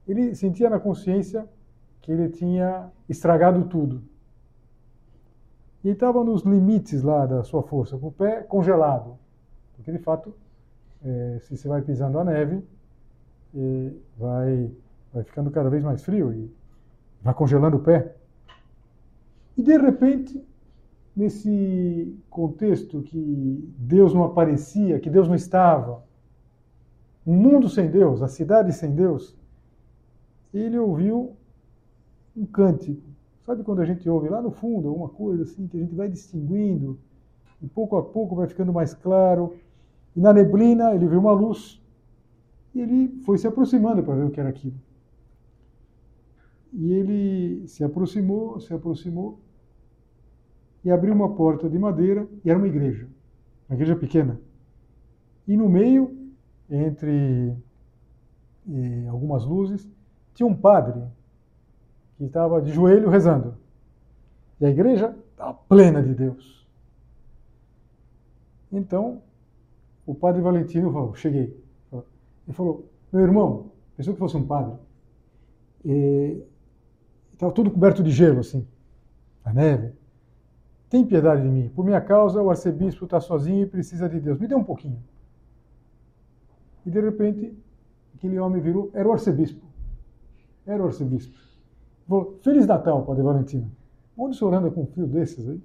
Ele 0.07 0.33
sentia 0.33 0.69
na 0.69 0.79
consciência 0.79 1.47
que 2.01 2.11
ele 2.11 2.29
tinha 2.29 2.89
estragado 3.09 3.65
tudo. 3.65 4.01
E 5.83 5.89
estava 5.89 6.23
nos 6.23 6.43
limites 6.43 7.03
lá 7.03 7.25
da 7.25 7.43
sua 7.43 7.63
força, 7.63 7.97
com 7.97 8.07
o 8.07 8.11
pé 8.11 8.43
congelado. 8.43 9.17
Porque, 9.75 9.91
de 9.91 9.99
fato, 9.99 10.33
é, 11.03 11.39
se 11.41 11.57
você 11.57 11.67
vai 11.67 11.81
pisando 11.81 12.17
a 12.17 12.23
neve, 12.23 12.63
vai, 14.17 14.71
vai 15.13 15.23
ficando 15.23 15.51
cada 15.51 15.69
vez 15.69 15.83
mais 15.83 16.03
frio 16.03 16.33
e 16.33 16.51
vai 17.21 17.33
congelando 17.33 17.77
o 17.77 17.81
pé. 17.81 18.15
E, 19.57 19.63
de 19.63 19.77
repente, 19.77 20.43
nesse 21.15 22.15
contexto 22.29 23.01
que 23.01 23.73
Deus 23.77 24.13
não 24.13 24.23
aparecia, 24.23 24.99
que 24.99 25.09
Deus 25.09 25.27
não 25.27 25.35
estava, 25.35 26.03
um 27.25 27.33
mundo 27.33 27.67
sem 27.67 27.89
Deus, 27.89 28.21
a 28.21 28.27
cidade 28.27 28.71
sem 28.71 28.93
Deus, 28.93 29.35
ele 30.53 30.77
ouviu 30.77 31.35
um 32.35 32.45
cântico. 32.45 33.01
Sabe 33.45 33.63
quando 33.63 33.81
a 33.81 33.85
gente 33.85 34.07
ouve 34.09 34.29
lá 34.29 34.41
no 34.41 34.51
fundo 34.51 34.89
alguma 34.89 35.09
coisa 35.09 35.43
assim, 35.43 35.67
que 35.67 35.77
a 35.77 35.79
gente 35.79 35.95
vai 35.95 36.07
distinguindo, 36.07 36.99
e 37.61 37.67
pouco 37.67 37.97
a 37.97 38.03
pouco 38.03 38.35
vai 38.35 38.47
ficando 38.47 38.71
mais 38.71 38.93
claro. 38.93 39.55
E 40.15 40.19
na 40.21 40.31
neblina 40.31 40.93
ele 40.93 41.07
viu 41.07 41.19
uma 41.19 41.31
luz, 41.31 41.81
e 42.73 42.81
ele 42.81 43.21
foi 43.25 43.37
se 43.37 43.47
aproximando 43.47 44.03
para 44.03 44.15
ver 44.15 44.25
o 44.25 44.31
que 44.31 44.39
era 44.39 44.49
aquilo. 44.49 44.75
E 46.73 46.91
ele 46.91 47.67
se 47.67 47.83
aproximou, 47.83 48.59
se 48.59 48.73
aproximou, 48.73 49.39
e 50.83 50.91
abriu 50.91 51.13
uma 51.13 51.33
porta 51.33 51.69
de 51.69 51.77
madeira, 51.77 52.27
e 52.43 52.49
era 52.49 52.57
uma 52.57 52.67
igreja, 52.67 53.07
uma 53.67 53.75
igreja 53.75 53.95
pequena. 53.95 54.39
E 55.47 55.57
no 55.57 55.69
meio, 55.69 56.31
entre 56.69 57.55
eh, 58.69 59.07
algumas 59.07 59.45
luzes, 59.45 59.89
tinha 60.33 60.47
um 60.47 60.55
padre 60.55 61.01
que 62.17 62.25
estava 62.25 62.61
de 62.61 62.71
joelho 62.71 63.09
rezando. 63.09 63.57
E 64.59 64.65
a 64.65 64.69
igreja 64.69 65.15
estava 65.31 65.53
plena 65.53 66.01
de 66.01 66.13
Deus. 66.13 66.67
Então, 68.71 69.21
o 70.05 70.13
padre 70.13 70.41
Valentino 70.41 70.91
falou, 70.91 71.13
cheguei. 71.15 71.66
Ele 72.47 72.55
falou, 72.55 72.89
meu 73.11 73.21
irmão, 73.21 73.71
pensou 73.95 74.13
que 74.13 74.19
fosse 74.19 74.37
um 74.37 74.47
padre. 74.47 74.77
Estava 77.33 77.51
tudo 77.51 77.69
coberto 77.69 78.01
de 78.01 78.09
gelo, 78.09 78.39
assim, 78.39 78.65
a 79.43 79.53
neve. 79.53 79.93
Tem 80.89 81.05
piedade 81.05 81.41
de 81.41 81.49
mim. 81.49 81.69
Por 81.69 81.83
minha 81.83 81.99
causa, 81.99 82.41
o 82.41 82.49
arcebispo 82.49 83.03
está 83.03 83.19
sozinho 83.19 83.63
e 83.63 83.65
precisa 83.67 84.07
de 84.07 84.19
Deus. 84.19 84.39
Me 84.39 84.47
dê 84.47 84.55
um 84.55 84.63
pouquinho. 84.63 85.03
E 86.85 86.89
de 86.89 87.01
repente, 87.01 87.53
aquele 88.15 88.39
homem 88.39 88.61
virou, 88.61 88.89
era 88.93 89.07
o 89.07 89.11
arcebispo. 89.11 89.65
Era 90.65 90.81
o 90.81 90.85
arcebispo. 90.85 91.37
Feliz 92.41 92.65
Natal, 92.65 93.05
Padre 93.05 93.23
Valentino. 93.23 93.69
Onde 94.17 94.35
o 94.35 94.39
senhor 94.39 94.53
anda 94.53 94.71
com 94.71 94.83
um 94.83 94.87
fio 94.87 95.05
desses 95.05 95.47
aí? 95.47 95.61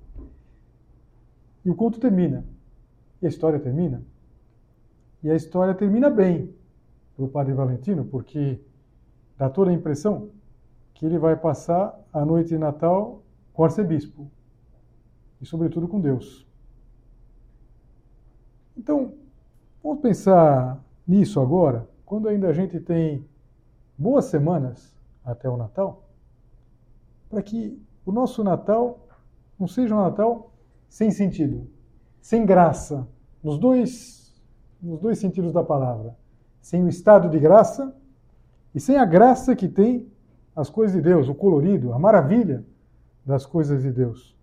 E 1.65 1.71
o 1.71 1.75
conto 1.77 2.01
termina. 2.01 2.45
E 3.21 3.27
a 3.27 3.29
história 3.29 3.61
termina. 3.61 4.03
E 5.23 5.31
a 5.31 5.37
história 5.37 5.73
termina 5.75 6.11
bem 6.11 6.53
para 7.15 7.25
o 7.25 7.29
Padre 7.29 7.53
Valentino, 7.55 8.05
porque 8.05 8.61
dá 9.37 9.51
toda 9.51 9.71
a 9.71 9.75
impressão 9.75 10.31
que 10.95 11.07
ele 11.07 11.19
vai 11.19 11.37
passar 11.37 11.99
a 12.13 12.25
noite 12.25 12.49
de 12.49 12.59
Natal 12.59 13.23
com 13.53 13.63
o 13.63 13.65
arcebispo. 13.65 14.31
E, 15.41 15.47
sobretudo, 15.47 15.89
com 15.89 16.01
Deus. 16.01 16.47
Então, 18.77 19.15
vamos 19.83 20.01
pensar 20.01 20.83
nisso 21.07 21.41
agora, 21.41 21.89
quando 22.07 22.29
ainda 22.29 22.49
a 22.49 22.53
gente 22.53 22.79
tem 22.79 23.27
boas 23.99 24.27
semanas 24.27 24.97
até 25.25 25.49
o 25.49 25.57
Natal 25.57 26.03
para 27.33 27.43
que 27.43 27.83
o 28.05 28.13
nosso 28.13 28.45
Natal 28.45 29.09
não 29.59 29.67
seja 29.67 29.95
um 29.95 30.03
Natal 30.03 30.53
sem 30.87 31.11
sentido, 31.11 31.67
sem 32.21 32.45
graça, 32.45 33.09
nos 33.43 33.59
dois, 33.59 34.39
nos 34.83 35.01
dois 35.01 35.19
sentidos 35.19 35.51
da 35.51 35.65
palavra. 35.65 36.15
Sem 36.63 36.83
o 36.83 36.89
estado 36.89 37.29
de 37.29 37.39
graça 37.39 37.95
e 38.75 38.81
sem 38.81 38.97
a 38.97 39.05
graça 39.05 39.55
que 39.55 39.69
tem 39.69 40.11
as 40.57 40.71
coisas 40.71 40.97
de 40.97 41.03
Deus, 41.03 41.29
o 41.29 41.35
colorido, 41.35 41.93
a 41.93 41.99
maravilha 41.99 42.65
das 43.27 43.45
coisas 43.45 43.83
de 43.83 43.91
Deus. 43.91 44.35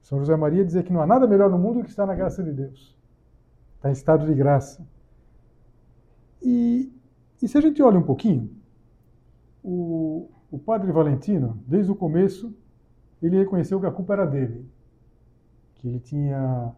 São 0.00 0.18
José 0.18 0.36
Maria 0.36 0.64
dizia 0.64 0.82
que 0.82 0.92
não 0.92 1.00
há 1.00 1.06
nada 1.06 1.26
melhor 1.26 1.50
no 1.50 1.58
mundo 1.58 1.82
que 1.82 1.88
estar 1.88 2.06
na 2.06 2.14
graça 2.14 2.42
de 2.42 2.52
Deus. 2.52 2.94
Está 3.76 3.88
em 3.88 3.92
estado 3.92 4.26
de 4.26 4.34
graça. 4.34 4.86
E, 6.42 6.92
e 7.40 7.48
se 7.48 7.56
a 7.56 7.60
gente 7.60 7.82
olha 7.82 7.98
um 7.98 8.02
pouquinho, 8.02 8.50
o, 9.62 10.28
o 10.50 10.58
padre 10.58 10.92
Valentino, 10.92 11.58
desde 11.66 11.90
o 11.90 11.96
começo, 11.96 12.54
ele 13.22 13.38
reconheceu 13.38 13.80
que 13.80 13.86
a 13.86 13.90
culpa 13.90 14.12
era 14.12 14.26
dele, 14.26 14.68
que 15.76 15.88
ele 15.88 16.00
tinha 16.00 16.72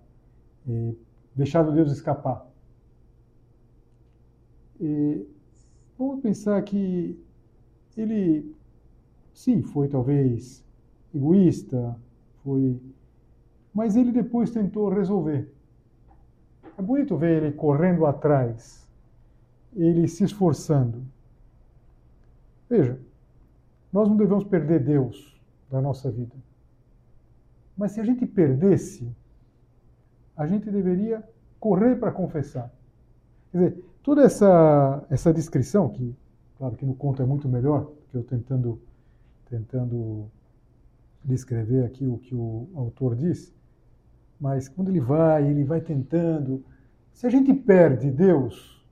eh, 0.68 0.94
deixado 1.35 1.72
Deus 1.72 1.90
escapar. 1.90 2.46
E 4.81 5.27
vamos 5.99 6.21
pensar 6.21 6.61
que 6.62 7.19
ele, 7.97 8.55
sim, 9.33 9.62
foi 9.62 9.89
talvez 9.89 10.65
egoísta, 11.15 11.97
foi, 12.43 12.81
mas 13.73 13.97
ele 13.97 14.12
depois 14.12 14.51
tentou 14.51 14.89
resolver. 14.89 15.51
É 16.77 16.83
bonito 16.83 17.17
ver 17.17 17.43
ele 17.43 17.53
correndo 17.53 18.05
atrás, 18.05 18.87
ele 19.75 20.07
se 20.07 20.25
esforçando. 20.25 21.03
Veja, 22.69 22.99
nós 23.93 24.09
não 24.09 24.17
devemos 24.17 24.45
perder 24.45 24.81
Deus 24.81 25.41
da 25.71 25.81
nossa 25.81 26.11
vida. 26.11 26.35
Mas 27.77 27.93
se 27.93 28.01
a 28.01 28.05
gente 28.05 28.27
perdesse, 28.27 29.11
a 30.37 30.47
gente 30.47 30.71
deveria 30.71 31.27
correr 31.59 31.97
para 31.97 32.12
confessar. 32.12 32.71
Quer 33.57 33.71
dizer, 33.71 33.85
toda 34.03 34.23
essa, 34.23 35.03
essa 35.09 35.33
descrição, 35.33 35.88
que 35.88 36.14
claro 36.59 36.77
que 36.77 36.85
no 36.85 36.95
conto 36.95 37.23
é 37.23 37.25
muito 37.25 37.49
melhor, 37.49 37.90
que 38.11 38.16
eu 38.16 38.23
tentando, 38.23 38.79
tentando 39.49 40.31
descrever 41.25 41.87
aqui 41.87 42.07
o 42.07 42.19
que 42.19 42.35
o 42.35 42.69
autor 42.75 43.16
diz, 43.16 43.55
mas 44.38 44.69
quando 44.69 44.90
ele 44.90 45.01
vai, 45.01 45.49
ele 45.49 45.64
vai 45.64 45.81
tentando. 45.81 46.62
Se 47.14 47.27
a 47.27 47.31
gente 47.31 47.55
perde 47.55 48.11
Deus 48.11 48.87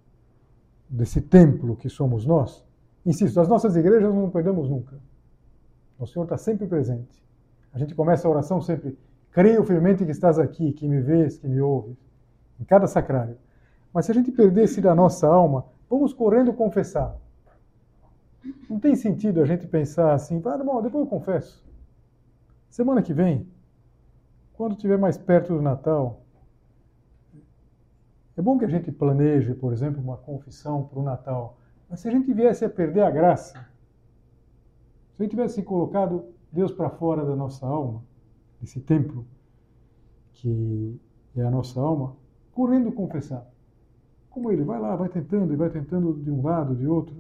desse 0.89 1.21
templo 1.21 1.77
que 1.77 1.91
somos 1.91 2.25
nós, 2.25 2.65
insisto, 3.05 3.39
as 3.39 3.49
nossas 3.49 3.77
igrejas 3.77 4.15
não 4.15 4.31
perdemos 4.31 4.71
nunca. 4.71 4.99
O 5.99 6.07
Senhor 6.07 6.25
está 6.25 6.39
sempre 6.39 6.67
presente. 6.67 7.23
A 7.71 7.79
gente 7.79 7.95
começa 7.95 8.27
a 8.27 8.31
oração 8.31 8.63
sempre, 8.63 8.97
creio 9.31 9.63
firmemente 9.63 10.07
que 10.07 10.11
estás 10.11 10.39
aqui, 10.39 10.73
que 10.73 10.89
me 10.89 11.03
vês, 11.03 11.37
que 11.37 11.47
me 11.47 11.61
ouves, 11.61 11.99
em 12.59 12.65
cada 12.65 12.87
sacrário. 12.87 13.37
Mas 13.95 14.07
se 14.07 14.11
a 14.11 14.15
gente 14.15 14.33
perdesse 14.33 14.81
da 14.81 14.93
nossa 14.93 15.29
alma, 15.29 15.67
vamos 15.89 16.13
correndo 16.13 16.53
confessar. 16.53 17.17
Não 18.69 18.81
tem 18.81 18.97
sentido 18.97 19.41
a 19.41 19.47
gente 19.47 19.69
pensar 19.69 20.13
assim, 20.13 20.43
ah, 20.45 20.59
bom, 20.59 20.83
depois 20.83 21.05
eu 21.05 21.09
confesso. 21.09 21.65
Semana 22.69 23.01
que 23.03 23.15
vem, 23.15 23.47
quando 24.55 24.73
estiver 24.73 24.99
mais 24.99 25.17
perto 25.17 25.55
do 25.55 25.63
Natal, 25.63 26.23
é 28.37 28.43
bom 28.43 28.59
que 28.59 28.65
a 28.65 28.69
gente 28.69 28.91
planeje, 28.91 29.55
por 29.55 29.73
exemplo, 29.73 30.03
uma 30.03 30.17
confissão 30.17 30.83
para 30.83 30.99
o 30.99 31.03
Natal. 31.05 31.57
Mas 31.89 32.01
se 32.01 32.09
a 32.09 32.11
gente 32.11 32.33
viesse 32.33 32.65
a 32.65 32.69
perder 32.69 33.03
a 33.03 33.11
graça, 33.13 33.53
se 35.13 35.21
a 35.21 35.23
gente 35.23 35.31
tivesse 35.31 35.63
colocado 35.63 36.25
Deus 36.51 36.73
para 36.73 36.91
fora 36.91 37.25
da 37.25 37.37
nossa 37.37 37.65
alma, 37.65 38.03
desse 38.61 38.81
templo, 38.81 39.25
que 40.33 41.01
é 41.37 41.43
a 41.43 41.51
nossa 41.51 41.81
alma, 41.81 42.17
correndo 42.53 42.91
confessar. 42.91 43.54
Como 44.35 44.51
ele 44.51 44.65
vai 44.65 44.81
lá, 44.81 44.97
vai 44.97 45.09
tentando 45.09 45.53
e 45.53 45.57
vai 45.57 45.71
tentando 45.71 46.13
de 46.13 46.29
um 46.29 46.43
lado, 46.43 46.75
de 46.75 46.89
outro. 46.89 47.15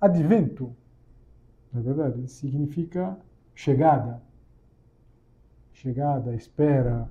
Advento, 0.00 0.74
na 1.72 1.78
é 1.78 1.82
verdade, 1.84 2.26
significa 2.26 3.16
chegada. 3.54 4.20
Chegada, 5.72 6.34
espera, 6.34 7.08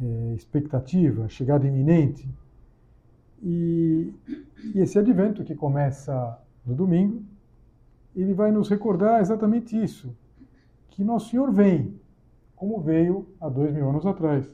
é, 0.00 0.34
expectativa, 0.34 1.28
chegada 1.28 1.68
iminente. 1.68 2.26
E, 3.42 4.14
e 4.74 4.80
esse 4.80 4.98
advento 4.98 5.44
que 5.44 5.54
começa 5.54 6.38
no 6.64 6.74
domingo, 6.74 7.22
ele 8.16 8.32
vai 8.32 8.50
nos 8.50 8.70
recordar 8.70 9.20
exatamente 9.20 9.76
isso, 9.76 10.16
que 10.88 11.04
Nosso 11.04 11.28
Senhor 11.28 11.52
vem, 11.52 12.00
como 12.56 12.80
veio 12.80 13.28
há 13.38 13.50
dois 13.50 13.74
mil 13.74 13.90
anos 13.90 14.06
atrás. 14.06 14.46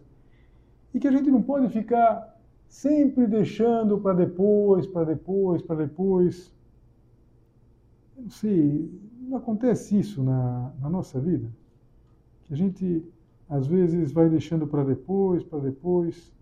E 0.92 0.98
que 0.98 1.06
a 1.06 1.12
gente 1.12 1.30
não 1.30 1.40
pode 1.40 1.68
ficar 1.68 2.39
sempre 2.70 3.26
deixando 3.26 3.98
para 3.98 4.14
depois, 4.14 4.86
para 4.86 5.04
depois, 5.04 5.60
para 5.60 5.84
depois. 5.84 6.54
Não 8.16 8.30
sei, 8.30 8.88
não 9.20 9.38
acontece 9.38 9.98
isso 9.98 10.22
na, 10.22 10.72
na 10.80 10.88
nossa 10.88 11.20
vida? 11.20 11.50
Que 12.44 12.54
a 12.54 12.56
gente, 12.56 13.04
às 13.48 13.66
vezes, 13.66 14.12
vai 14.12 14.28
deixando 14.30 14.68
para 14.68 14.84
depois, 14.84 15.42
para 15.42 15.58
depois, 15.58 16.32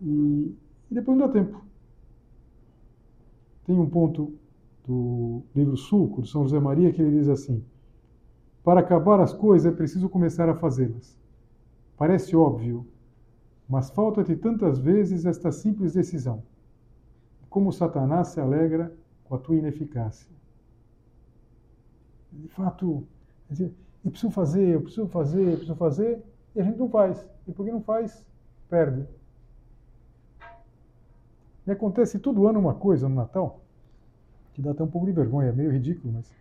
e, 0.00 0.56
e 0.90 0.94
depois 0.94 1.18
não 1.18 1.26
dá 1.26 1.32
tempo. 1.32 1.62
Tem 3.66 3.78
um 3.78 3.88
ponto 3.88 4.32
do 4.86 5.42
livro 5.54 5.76
Sulco, 5.76 6.22
de 6.22 6.30
São 6.30 6.44
José 6.44 6.58
Maria, 6.58 6.90
que 6.90 7.02
ele 7.02 7.18
diz 7.18 7.28
assim: 7.28 7.62
Para 8.62 8.80
acabar 8.80 9.20
as 9.20 9.34
coisas 9.34 9.70
é 9.70 9.76
preciso 9.76 10.08
começar 10.08 10.48
a 10.48 10.54
fazê-las. 10.54 11.18
Parece 11.98 12.34
óbvio, 12.34 12.86
mas 13.68 13.90
falta-te 13.90 14.36
tantas 14.36 14.78
vezes 14.78 15.24
esta 15.24 15.50
simples 15.50 15.94
decisão. 15.94 16.42
Como 17.48 17.72
Satanás 17.72 18.28
se 18.28 18.40
alegra 18.40 18.92
com 19.24 19.34
a 19.34 19.38
tua 19.38 19.56
ineficácia. 19.56 20.28
De 22.32 22.48
fato, 22.48 23.06
eu 24.04 24.10
preciso 24.10 24.30
fazer, 24.32 24.68
eu 24.68 24.82
preciso 24.82 25.06
fazer, 25.06 25.42
eu 25.42 25.56
preciso 25.56 25.76
fazer, 25.76 26.22
e 26.54 26.60
a 26.60 26.64
gente 26.64 26.78
não 26.78 26.88
faz. 26.88 27.28
E 27.46 27.52
porque 27.52 27.70
não 27.70 27.80
faz, 27.80 28.26
perde. 28.68 29.06
Me 31.66 31.72
acontece 31.72 32.18
todo 32.18 32.46
ano 32.46 32.58
uma 32.58 32.74
coisa 32.74 33.08
no 33.08 33.14
Natal 33.14 33.64
que 34.54 34.62
dá 34.62 34.70
até 34.70 34.82
um 34.82 34.88
pouco 34.88 35.06
de 35.06 35.12
vergonha, 35.12 35.48
é 35.48 35.52
meio 35.52 35.70
ridículo, 35.70 36.14
mas 36.14 36.32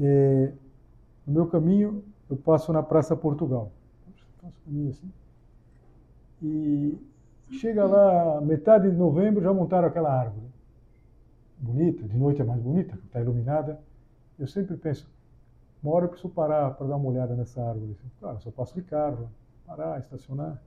é, 0.00 0.52
no 1.26 1.34
meu 1.34 1.46
caminho 1.46 2.02
eu 2.28 2.36
passo 2.36 2.72
na 2.72 2.82
Praça 2.82 3.14
Portugal. 3.14 3.70
Faço 4.40 4.58
caminho 4.64 4.90
assim. 4.90 5.10
E 6.44 6.98
chega 7.52 7.86
lá, 7.86 8.38
metade 8.42 8.90
de 8.90 8.96
novembro, 8.96 9.42
já 9.42 9.50
montaram 9.50 9.88
aquela 9.88 10.12
árvore. 10.12 10.46
Bonita, 11.58 12.06
de 12.06 12.18
noite 12.18 12.42
é 12.42 12.44
mais 12.44 12.60
bonita, 12.60 12.98
está 13.06 13.18
iluminada. 13.18 13.80
Eu 14.38 14.46
sempre 14.46 14.76
penso, 14.76 15.10
uma 15.82 15.94
hora 15.94 16.04
eu 16.04 16.10
preciso 16.10 16.28
parar 16.28 16.72
para 16.72 16.86
dar 16.86 16.96
uma 16.96 17.08
olhada 17.08 17.34
nessa 17.34 17.62
árvore. 17.62 17.96
Claro, 18.20 18.42
só 18.42 18.50
passo 18.50 18.74
de 18.74 18.82
carro, 18.82 19.30
parar, 19.66 19.98
estacionar. 20.00 20.60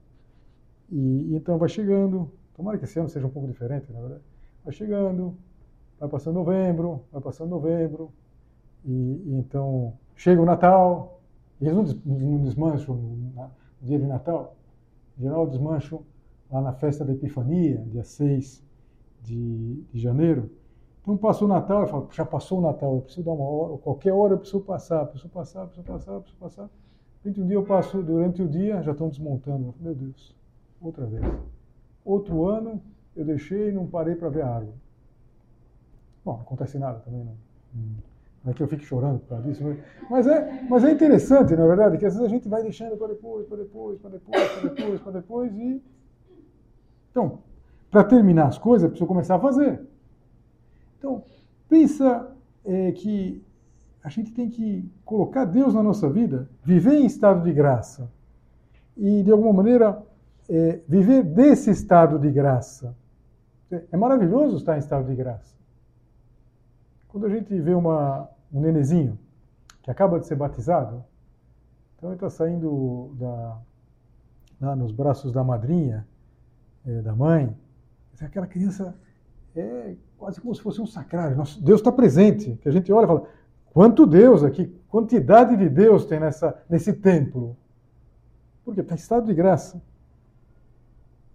E, 0.90 0.96
e, 0.96 1.36
então 1.36 1.58
vai 1.58 1.68
chegando, 1.68 2.28
tomara 2.56 2.76
que 2.76 2.84
esse 2.84 2.98
ano 2.98 3.08
seja 3.08 3.28
um 3.28 3.30
pouco 3.30 3.46
diferente, 3.46 3.92
na 3.92 4.00
verdade. 4.00 4.22
Vai 4.64 4.74
chegando, 4.74 5.36
vai 6.00 6.08
passando 6.08 6.34
novembro, 6.34 7.04
vai 7.12 7.22
passando 7.22 7.50
novembro, 7.50 8.10
e, 8.84 8.90
e 9.26 9.34
então 9.34 9.92
chega 10.16 10.42
o 10.42 10.44
Natal, 10.44 11.20
eles 11.60 11.72
não, 11.72 11.84
desmancham 12.42 12.96
no 12.96 13.50
dia 13.80 13.98
de 13.98 14.06
Natal, 14.06 14.56
em 15.18 15.22
geral 15.22 15.46
desmancham 15.46 16.02
lá 16.50 16.60
na 16.60 16.72
festa 16.72 17.04
da 17.04 17.12
Epifania, 17.12 17.84
dia 17.88 18.04
6 18.04 18.64
de, 19.22 19.82
de 19.92 19.98
janeiro. 19.98 20.50
Então 21.02 21.16
passou 21.16 21.48
o 21.48 21.50
Natal, 21.50 21.82
eu 21.82 21.88
falo, 21.88 22.08
já 22.12 22.24
passou 22.24 22.58
o 22.58 22.62
Natal, 22.62 22.94
eu 22.94 23.00
preciso 23.02 23.24
dar 23.24 23.32
uma 23.32 23.44
hora, 23.44 23.78
qualquer 23.78 24.12
hora 24.12 24.34
eu 24.34 24.38
preciso 24.38 24.60
passar, 24.60 25.06
preciso 25.06 25.28
passar, 25.30 25.66
preciso 25.66 25.86
passar, 25.86 26.20
preciso 26.20 26.38
passar. 26.38 26.70
Durante 27.22 27.40
um 27.40 27.46
dia 27.46 27.56
eu 27.56 27.64
passo, 27.64 28.02
durante 28.02 28.42
o 28.42 28.48
dia 28.48 28.82
já 28.82 28.92
estão 28.92 29.08
desmontando. 29.08 29.74
Meu 29.80 29.94
Deus, 29.94 30.36
outra 30.80 31.04
vez. 31.06 31.24
Outro 32.04 32.46
ano 32.46 32.80
eu 33.16 33.24
deixei 33.24 33.70
e 33.70 33.72
não 33.72 33.86
parei 33.86 34.14
para 34.14 34.28
ver 34.28 34.42
a 34.42 34.48
árvore. 34.48 34.76
Bom, 36.24 36.34
não 36.34 36.40
acontece 36.42 36.78
nada 36.78 37.00
também, 37.00 37.24
não. 37.24 37.36
Não 37.74 38.17
é 38.46 38.52
que 38.52 38.62
eu 38.62 38.68
fique 38.68 38.84
chorando 38.84 39.20
por 39.20 39.28
causa 39.28 39.44
disso, 39.44 39.62
mas 40.08 40.26
é, 40.26 40.66
mas 40.68 40.84
é 40.84 40.92
interessante, 40.92 41.54
na 41.56 41.66
verdade, 41.66 41.98
que 41.98 42.06
às 42.06 42.14
vezes 42.14 42.26
a 42.26 42.30
gente 42.30 42.48
vai 42.48 42.62
deixando 42.62 42.96
para 42.96 43.08
depois, 43.08 43.46
para 43.46 43.58
depois, 43.58 43.98
para 43.98 44.10
depois, 44.10 44.48
para 44.48 44.68
depois, 44.70 45.00
para 45.00 45.12
depois 45.12 45.54
e. 45.56 45.82
Então, 47.10 47.40
para 47.90 48.04
terminar 48.04 48.46
as 48.46 48.58
coisas, 48.58 48.88
precisa 48.88 49.06
começar 49.06 49.36
a 49.36 49.40
fazer. 49.40 49.80
Então, 50.98 51.24
pensa 51.68 52.30
é, 52.64 52.92
que 52.92 53.42
a 54.02 54.08
gente 54.08 54.32
tem 54.32 54.48
que 54.48 54.90
colocar 55.04 55.44
Deus 55.44 55.74
na 55.74 55.82
nossa 55.82 56.08
vida, 56.08 56.48
viver 56.64 56.94
em 56.94 57.06
estado 57.06 57.42
de 57.42 57.52
graça 57.52 58.10
e, 58.96 59.22
de 59.22 59.30
alguma 59.30 59.52
maneira, 59.52 60.02
é, 60.48 60.80
viver 60.88 61.22
desse 61.22 61.70
estado 61.70 62.18
de 62.18 62.30
graça. 62.30 62.96
É 63.70 63.96
maravilhoso 63.96 64.56
estar 64.56 64.76
em 64.76 64.78
estado 64.78 65.06
de 65.06 65.14
graça. 65.14 65.54
Quando 67.08 67.26
a 67.26 67.28
gente 67.28 67.58
vê 67.60 67.74
uma, 67.74 68.28
um 68.52 68.60
nenezinho 68.60 69.18
que 69.82 69.90
acaba 69.90 70.20
de 70.20 70.26
ser 70.26 70.36
batizado, 70.36 71.04
então 71.96 72.10
ele 72.10 72.16
está 72.16 72.30
saindo 72.30 73.12
da, 73.14 73.58
lá 74.60 74.76
nos 74.76 74.92
braços 74.92 75.32
da 75.32 75.42
madrinha, 75.42 76.06
é, 76.86 77.02
da 77.02 77.14
mãe, 77.14 77.56
aquela 78.20 78.46
criança 78.46 78.94
é 79.54 79.94
quase 80.16 80.40
como 80.40 80.54
se 80.54 80.60
fosse 80.60 80.80
um 80.80 80.86
sacrário. 80.86 81.36
Nosso, 81.36 81.62
Deus 81.62 81.80
está 81.80 81.90
presente, 81.92 82.58
que 82.60 82.68
a 82.68 82.72
gente 82.72 82.92
olha 82.92 83.04
e 83.04 83.08
fala, 83.08 83.28
quanto 83.72 84.06
Deus 84.06 84.42
aqui, 84.42 84.66
quantidade 84.88 85.56
de 85.56 85.68
Deus 85.68 86.04
tem 86.04 86.20
nessa, 86.20 86.60
nesse 86.68 86.92
templo. 86.92 87.56
Porque 88.64 88.80
está 88.80 88.94
em 88.94 88.98
estado 88.98 89.26
de 89.26 89.34
graça. 89.34 89.80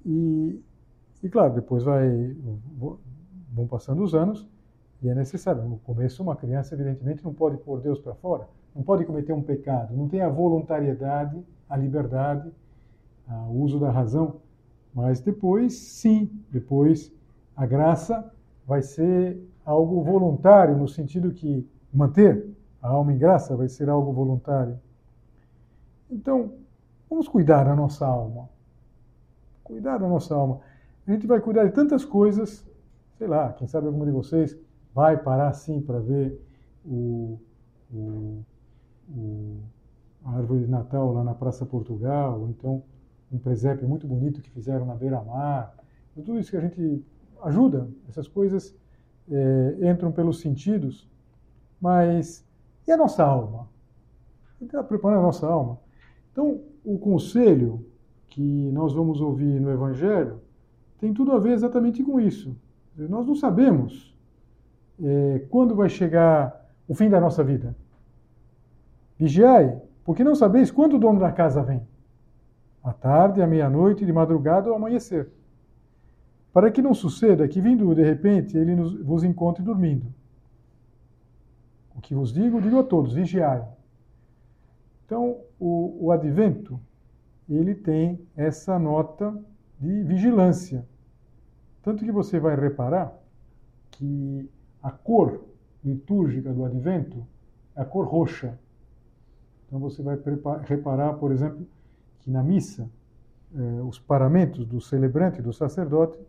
E, 0.05 0.61
e 1.23 1.29
claro, 1.29 1.53
depois 1.53 1.83
vai, 1.83 2.35
vão 3.51 3.67
passando 3.67 4.03
os 4.03 4.13
anos, 4.13 4.47
E 5.03 5.09
é 5.09 5.13
necessário. 5.13 5.61
No 5.63 5.77
começo, 5.79 6.23
uma 6.23 6.33
criança, 6.33 6.73
evidentemente, 6.73 7.25
não 7.25 7.33
pode 7.33 7.57
pôr 7.57 7.81
Deus 7.81 7.99
para 7.99 8.15
fora, 8.15 8.47
não 8.73 8.81
pode 8.81 9.05
cometer 9.05 9.33
um 9.33 9.41
pecado, 9.41 9.93
não 9.93 10.07
tem 10.07 10.21
a 10.21 10.29
voluntariedade, 10.29 11.43
a 11.69 11.75
liberdade, 11.75 12.49
o 13.49 13.61
uso 13.61 13.79
da 13.79 13.91
razão. 13.91 14.37
Mas 14.93 15.19
depois, 15.19 15.73
sim, 15.73 16.31
depois 16.49 17.11
a 17.55 17.65
graça 17.65 18.31
vai 18.65 18.81
ser 18.81 19.37
algo 19.65 20.01
voluntário, 20.03 20.77
no 20.77 20.87
sentido 20.87 21.33
que 21.33 21.67
manter 21.93 22.47
a 22.81 22.87
alma 22.87 23.11
em 23.11 23.17
graça 23.17 23.57
vai 23.57 23.67
ser 23.67 23.89
algo 23.89 24.13
voluntário. 24.13 24.79
Então, 26.09 26.53
vamos 27.09 27.27
cuidar 27.27 27.65
da 27.65 27.75
nossa 27.75 28.05
alma. 28.05 28.49
Cuidar 29.63 29.97
da 29.97 30.07
nossa 30.07 30.33
alma. 30.33 30.61
A 31.05 31.11
gente 31.11 31.27
vai 31.27 31.41
cuidar 31.41 31.65
de 31.65 31.71
tantas 31.71 32.05
coisas, 32.05 32.65
sei 33.17 33.27
lá, 33.27 33.51
quem 33.51 33.67
sabe 33.67 33.87
algum 33.87 34.05
de 34.05 34.11
vocês 34.11 34.57
vai 34.93 35.17
parar 35.17 35.53
sim 35.53 35.81
para 35.81 35.99
ver 35.99 36.39
o, 36.85 37.39
o, 37.91 38.43
o, 39.09 39.59
a 40.25 40.37
árvore 40.37 40.65
de 40.65 40.69
Natal 40.69 41.11
lá 41.13 41.23
na 41.23 41.33
Praça 41.33 41.65
Portugal, 41.65 42.41
ou 42.41 42.49
então 42.49 42.83
um 43.31 43.37
presépio 43.37 43.87
muito 43.87 44.07
bonito 44.07 44.41
que 44.41 44.49
fizeram 44.49 44.85
na 44.85 44.95
beira-mar. 44.95 45.75
Tudo 46.13 46.39
isso 46.39 46.51
que 46.51 46.57
a 46.57 46.61
gente 46.61 47.03
ajuda, 47.41 47.89
essas 48.07 48.27
coisas 48.27 48.75
é, 49.29 49.89
entram 49.89 50.11
pelos 50.11 50.39
sentidos, 50.39 51.09
mas 51.81 52.45
e 52.87 52.91
a 52.91 52.97
nossa 52.97 53.23
alma? 53.23 53.67
A 54.61 54.65
está 54.65 54.83
preparando 54.83 55.19
a 55.19 55.23
nossa 55.23 55.47
alma. 55.47 55.79
Então, 56.31 56.61
o 56.83 56.97
conselho 56.97 57.85
que 58.27 58.71
nós 58.71 58.93
vamos 58.93 59.21
ouvir 59.21 59.59
no 59.59 59.71
Evangelho 59.71 60.41
tem 60.99 61.13
tudo 61.13 61.31
a 61.31 61.39
ver 61.39 61.51
exatamente 61.51 62.03
com 62.03 62.19
isso. 62.19 62.55
Nós 62.95 63.25
não 63.25 63.35
sabemos 63.35 64.12
é, 65.03 65.39
quando 65.49 65.75
vai 65.75 65.89
chegar 65.89 66.65
o 66.87 66.95
fim 66.95 67.09
da 67.09 67.19
nossa 67.19 67.43
vida. 67.43 67.75
Vigiai, 69.17 69.81
porque 70.03 70.23
não 70.23 70.35
sabeis 70.35 70.71
quando 70.71 70.95
o 70.95 70.99
dono 70.99 71.19
da 71.19 71.31
casa 71.31 71.61
vem. 71.61 71.81
À 72.83 72.91
tarde, 72.91 73.41
à 73.41 73.47
meia-noite, 73.47 74.05
de 74.05 74.13
madrugada 74.13 74.69
ou 74.69 74.75
amanhecer. 74.75 75.29
Para 76.51 76.69
que 76.71 76.81
não 76.81 76.93
suceda 76.93 77.47
que, 77.47 77.61
vindo 77.61 77.93
de 77.95 78.03
repente, 78.03 78.57
ele 78.57 78.75
nos, 78.75 78.99
vos 79.01 79.23
encontre 79.23 79.63
dormindo. 79.63 80.13
O 81.95 82.01
que 82.01 82.13
vos 82.13 82.33
digo, 82.33 82.61
digo 82.61 82.79
a 82.79 82.83
todos: 82.83 83.13
vigiai. 83.13 83.63
Então, 85.05 85.37
o, 85.59 86.07
o 86.07 86.11
advento, 86.11 86.79
ele 87.49 87.75
tem 87.75 88.19
essa 88.35 88.77
nota 88.77 89.33
de 89.79 90.03
vigilância. 90.03 90.85
Tanto 91.81 92.03
que 92.03 92.11
você 92.11 92.39
vai 92.39 92.55
reparar 92.55 93.13
que 93.91 94.49
a 94.83 94.91
cor 94.91 95.45
litúrgica 95.83 96.53
do 96.53 96.65
advento 96.65 97.25
é 97.75 97.81
a 97.81 97.85
cor 97.85 98.05
roxa. 98.05 98.59
Então 99.65 99.79
você 99.79 100.03
vai 100.03 100.19
reparar, 100.65 101.13
por 101.13 101.31
exemplo, 101.31 101.65
que 102.19 102.29
na 102.29 102.43
missa 102.43 102.89
eh, 103.55 103.81
os 103.87 103.97
paramentos 103.97 104.65
do 104.65 104.79
celebrante, 104.81 105.41
do 105.41 105.53
sacerdote, 105.53 106.19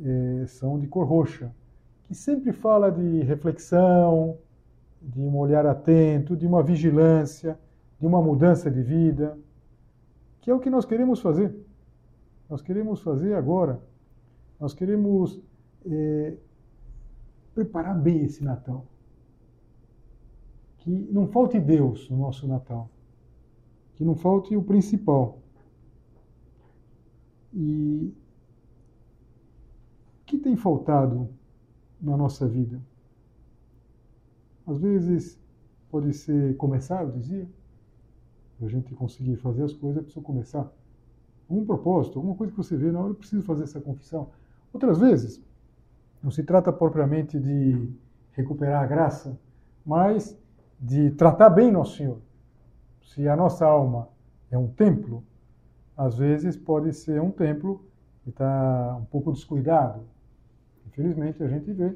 eh, 0.00 0.44
são 0.46 0.78
de 0.78 0.86
cor 0.86 1.06
roxa, 1.06 1.52
que 2.04 2.14
sempre 2.14 2.52
fala 2.52 2.90
de 2.90 3.22
reflexão, 3.22 4.36
de 5.00 5.20
um 5.20 5.36
olhar 5.36 5.66
atento, 5.66 6.36
de 6.36 6.46
uma 6.46 6.62
vigilância, 6.62 7.58
de 7.98 8.06
uma 8.06 8.22
mudança 8.22 8.70
de 8.70 8.82
vida, 8.82 9.36
que 10.40 10.50
é 10.50 10.54
o 10.54 10.60
que 10.60 10.70
nós 10.70 10.84
queremos 10.84 11.20
fazer. 11.20 11.54
Nós 12.48 12.60
queremos 12.60 13.00
fazer 13.00 13.34
agora. 13.34 13.80
Nós 14.60 14.74
queremos 14.74 15.40
é, 15.84 16.34
preparar 17.54 17.98
bem 17.98 18.24
esse 18.24 18.42
Natal. 18.42 18.86
Que 20.78 20.90
não 20.90 21.26
falte 21.26 21.60
Deus 21.60 22.08
no 22.10 22.16
nosso 22.16 22.46
Natal. 22.46 22.90
Que 23.94 24.04
não 24.04 24.14
falte 24.14 24.56
o 24.56 24.62
principal. 24.62 25.38
E 27.52 28.12
o 30.20 30.24
que 30.24 30.38
tem 30.38 30.56
faltado 30.56 31.28
na 32.00 32.16
nossa 32.16 32.48
vida? 32.48 32.80
Às 34.66 34.78
vezes 34.78 35.38
pode 35.90 36.12
ser 36.14 36.56
começar, 36.56 37.02
eu 37.04 37.10
dizia. 37.10 37.48
Para 38.56 38.66
a 38.66 38.70
gente 38.70 38.94
conseguir 38.94 39.36
fazer 39.36 39.64
as 39.64 39.72
coisas, 39.72 39.98
é 39.98 40.02
preciso 40.02 40.24
começar. 40.24 40.72
Um 41.50 41.64
propósito, 41.66 42.18
alguma 42.18 42.36
coisa 42.36 42.52
que 42.52 42.56
você 42.56 42.76
vê, 42.76 42.90
não, 42.90 43.08
eu 43.08 43.14
preciso 43.14 43.42
fazer 43.42 43.64
essa 43.64 43.80
confissão. 43.80 44.30
Outras 44.72 44.98
vezes, 44.98 45.42
não 46.22 46.30
se 46.30 46.42
trata 46.42 46.72
propriamente 46.72 47.38
de 47.38 47.90
recuperar 48.32 48.82
a 48.82 48.86
graça, 48.86 49.38
mas 49.84 50.38
de 50.80 51.10
tratar 51.12 51.50
bem 51.50 51.70
Nosso 51.70 51.96
Senhor. 51.96 52.18
Se 53.02 53.28
a 53.28 53.36
nossa 53.36 53.66
alma 53.66 54.08
é 54.50 54.56
um 54.56 54.68
templo, 54.68 55.24
às 55.96 56.16
vezes 56.16 56.56
pode 56.56 56.92
ser 56.92 57.20
um 57.20 57.30
templo 57.30 57.84
que 58.22 58.30
está 58.30 58.96
um 58.98 59.04
pouco 59.04 59.32
descuidado. 59.32 60.02
Infelizmente, 60.86 61.42
a 61.42 61.48
gente 61.48 61.72
vê 61.72 61.94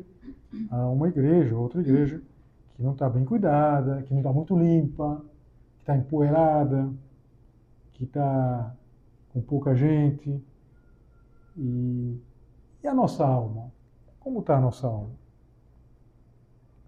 uma 0.70 1.08
igreja, 1.08 1.56
outra 1.56 1.80
igreja, 1.80 2.20
que 2.74 2.82
não 2.82 2.92
está 2.92 3.08
bem 3.08 3.24
cuidada, 3.24 4.02
que 4.02 4.12
não 4.12 4.20
está 4.20 4.32
muito 4.32 4.58
limpa, 4.58 5.24
que 5.76 5.82
está 5.82 5.96
empoeirada, 5.96 6.92
que 7.92 8.04
está 8.04 8.74
com 9.32 9.40
pouca 9.40 9.74
gente. 9.74 10.42
E, 11.56 12.20
e 12.82 12.86
a 12.86 12.94
nossa 12.94 13.24
alma? 13.24 13.72
Como 14.26 14.40
está 14.40 14.56
a 14.56 14.60
nossa 14.60 14.88
alma? 14.88 15.10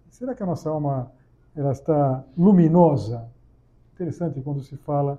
Será 0.09 0.35
que 0.35 0.43
a 0.43 0.45
nossa 0.45 0.69
alma 0.69 1.09
ela 1.55 1.71
está 1.71 2.21
luminosa? 2.37 3.31
Interessante 3.93 4.41
quando 4.41 4.61
se 4.61 4.75
fala 4.75 5.17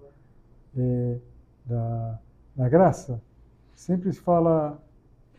é, 0.76 1.18
da, 1.64 2.20
da 2.54 2.68
graça, 2.68 3.22
sempre 3.74 4.12
se 4.12 4.20
fala 4.20 4.78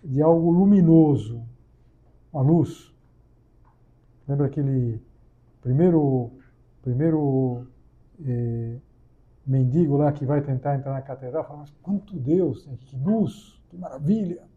de 0.04 0.24
algo 0.24 0.50
luminoso, 0.50 1.44
uma 2.34 2.41
luz. 2.41 2.91
Lembra 4.28 4.48
aquele 4.48 5.00
primeiro, 5.62 6.32
primeiro 6.82 7.67
é, 8.26 8.80
mendigo 9.46 9.98
lá 9.98 10.12
que 10.12 10.26
vai 10.26 10.41
tentar 10.41 10.78
entrar 10.78 10.94
na 10.94 11.02
catedral, 11.04 11.44
fala, 11.44 11.60
mas 11.60 11.70
quanto 11.84 12.15
Deus, 12.17 12.67
que 12.80 12.98
luz, 12.98 13.62
que 13.70 13.78
maravilha, 13.78 14.50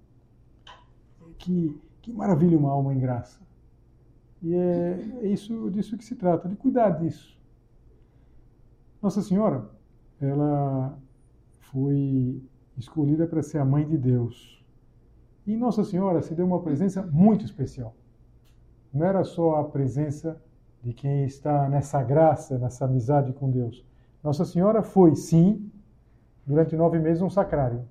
que, 1.37 1.78
que 2.04 2.12
maravilha 2.12 2.58
uma 2.58 2.70
alma 2.70 2.94
em 2.94 2.98
graça. 2.98 3.40
E 4.42 4.54
é, 4.54 4.98
é 5.22 5.26
isso 5.26 5.70
disso 5.70 5.96
que 5.96 6.04
se 6.04 6.14
trata, 6.14 6.46
de 6.46 6.54
cuidar 6.54 6.90
disso. 6.90 7.40
Nossa 9.00 9.22
Senhora, 9.22 9.70
ela 10.20 10.98
foi 11.72 12.42
escolhida 12.76 13.26
para 13.26 13.42
ser 13.42 13.56
a 13.56 13.64
mãe 13.64 13.88
de 13.88 13.96
Deus. 13.96 14.62
E 15.46 15.56
Nossa 15.56 15.82
Senhora 15.82 16.20
se 16.20 16.34
deu 16.34 16.44
uma 16.44 16.62
presença 16.62 17.02
muito 17.02 17.46
especial. 17.46 17.96
Não 18.92 19.06
era 19.06 19.24
só 19.24 19.56
a 19.60 19.64
presença 19.64 20.38
de 20.82 20.92
quem 20.92 21.24
está 21.24 21.70
nessa 21.70 22.02
graça, 22.02 22.58
nessa 22.58 22.84
amizade 22.84 23.32
com 23.32 23.50
Deus. 23.50 23.82
Nossa 24.22 24.44
Senhora 24.44 24.82
foi, 24.82 25.16
sim, 25.16 25.70
durante 26.46 26.76
nove 26.76 26.98
meses 26.98 27.22
um 27.22 27.30
sacrário. 27.30 27.88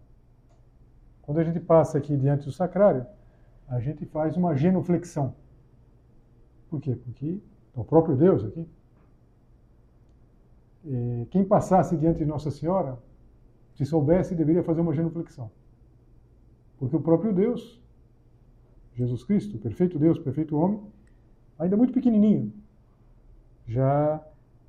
Quando 1.23 1.39
a 1.39 1.43
gente 1.43 1.59
passa 1.59 1.97
aqui 1.97 2.15
diante 2.15 2.45
do 2.45 2.51
sacrário, 2.51 3.07
a 3.67 3.79
gente 3.79 4.05
faz 4.05 4.35
uma 4.35 4.55
genuflexão. 4.55 5.35
Por 6.69 6.81
quê? 6.81 6.95
Porque 6.95 7.39
é 7.75 7.79
o 7.79 7.83
próprio 7.83 8.15
Deus 8.15 8.43
aqui. 8.43 8.67
É, 10.85 11.27
quem 11.31 11.45
passasse 11.45 11.95
diante 11.95 12.19
de 12.19 12.25
Nossa 12.25 12.51
Senhora, 12.51 12.97
se 13.75 13.85
soubesse, 13.85 14.35
deveria 14.35 14.63
fazer 14.63 14.81
uma 14.81 14.93
genuflexão. 14.93 15.49
Porque 16.77 16.95
o 16.95 17.01
próprio 17.01 17.33
Deus, 17.33 17.81
Jesus 18.95 19.23
Cristo, 19.23 19.57
perfeito 19.57 19.97
Deus, 19.97 20.19
perfeito 20.19 20.57
homem, 20.57 20.81
ainda 21.57 21.77
muito 21.77 21.93
pequenininho, 21.93 22.51
já 23.65 24.21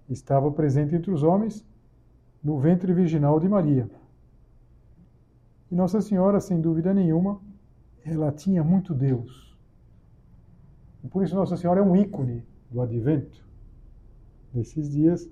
estava 0.09 0.50
presente 0.50 0.94
entre 0.94 1.11
os 1.11 1.22
homens 1.22 1.66
no 2.42 2.59
ventre 2.59 2.92
virginal 2.92 3.40
de 3.40 3.48
Maria. 3.48 3.90
E 5.70 5.74
Nossa 5.74 6.00
Senhora, 6.00 6.40
sem 6.40 6.61
dúvida 6.61 6.94
nenhuma, 6.94 7.40
ela 8.05 8.31
tinha 8.31 8.62
muito 8.62 8.95
Deus. 8.95 9.57
E 11.03 11.09
por 11.09 11.25
isso 11.25 11.35
Nossa 11.35 11.57
Senhora 11.57 11.81
é 11.81 11.83
um 11.83 11.97
ícone 11.97 12.45
do 12.71 12.81
advento. 12.81 13.45
Nesses 14.53 14.90
dias, 14.90 15.29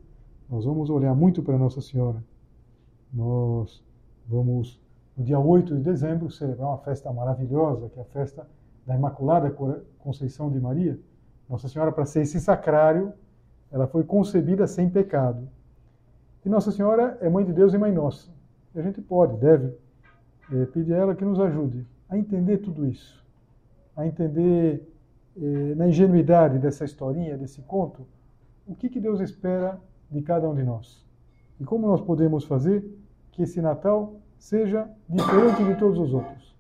nós 0.49 0.65
vamos 0.65 0.91
olhar 0.91 1.15
muito 1.15 1.43
para 1.43 1.59
Nossa 1.59 1.81
Senhora. 1.81 2.23
Nós 3.13 3.85
vamos, 4.27 4.81
no 5.17 5.25
dia 5.25 5.39
8 5.39 5.77
de 5.77 5.83
dezembro, 5.83 6.31
celebrar 6.31 6.69
uma 6.69 6.79
festa 6.79 7.13
maravilhosa, 7.13 7.89
que 7.89 7.99
é 7.99 8.03
a 8.03 8.07
festa 8.07 8.47
da 8.87 8.97
Imaculada 8.97 9.51
Conceição 9.99 10.51
de 10.51 10.59
Maria. 10.59 10.99
Nossa 11.49 11.69
Senhora, 11.69 11.93
para 11.93 12.07
ser 12.07 12.23
esse 12.23 12.41
sacrário 12.41 13.13
ela 13.71 13.87
foi 13.87 14.05
concebida 14.05 14.67
sem 14.67 14.91
pecado. 14.91 15.49
E 16.45 16.49
Nossa 16.49 16.71
Senhora 16.71 17.17
é 17.23 17.29
mãe 17.31 17.45
de 17.45 17.53
Deus 17.53 17.73
e 17.73 17.79
mãe 17.79 17.91
nossa. 17.91 18.31
E 18.75 18.79
a 18.79 18.83
gente 18.83 19.01
pode, 19.01 19.37
deve, 19.39 19.75
é, 20.53 20.67
pedir 20.67 20.93
a 20.93 20.99
ela 20.99 21.15
que 21.15 21.25
nos 21.25 21.41
ajude 21.41 21.87
a 22.13 22.19
entender 22.19 22.59
tudo 22.59 22.87
isso, 22.87 23.25
a 23.97 24.07
entender 24.07 24.87
eh, 25.35 25.75
na 25.75 25.89
ingenuidade 25.89 26.59
dessa 26.59 26.85
historinha, 26.85 27.39
desse 27.39 27.63
conto, 27.63 28.07
o 28.67 28.75
que, 28.75 28.91
que 28.91 29.01
Deus 29.01 29.19
espera 29.19 29.81
de 30.11 30.21
cada 30.21 30.47
um 30.47 30.55
de 30.55 30.63
nós. 30.63 31.03
E 31.59 31.65
como 31.65 31.87
nós 31.87 32.03
podemos 32.03 32.45
fazer 32.45 32.85
que 33.31 33.43
esse 33.43 33.63
Natal 33.63 34.17
seja 34.39 34.91
diferente 35.09 35.65
de 35.65 35.75
todos 35.77 35.99
os 35.99 36.13
outros. 36.13 36.55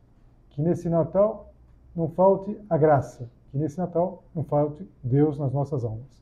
Que 0.48 0.62
nesse 0.62 0.88
Natal 0.88 1.52
não 1.94 2.08
falte 2.08 2.58
a 2.70 2.78
graça, 2.78 3.28
que 3.50 3.58
nesse 3.58 3.76
Natal 3.76 4.24
não 4.34 4.44
falte 4.44 4.88
Deus 5.04 5.38
nas 5.38 5.52
nossas 5.52 5.84
almas. 5.84 6.21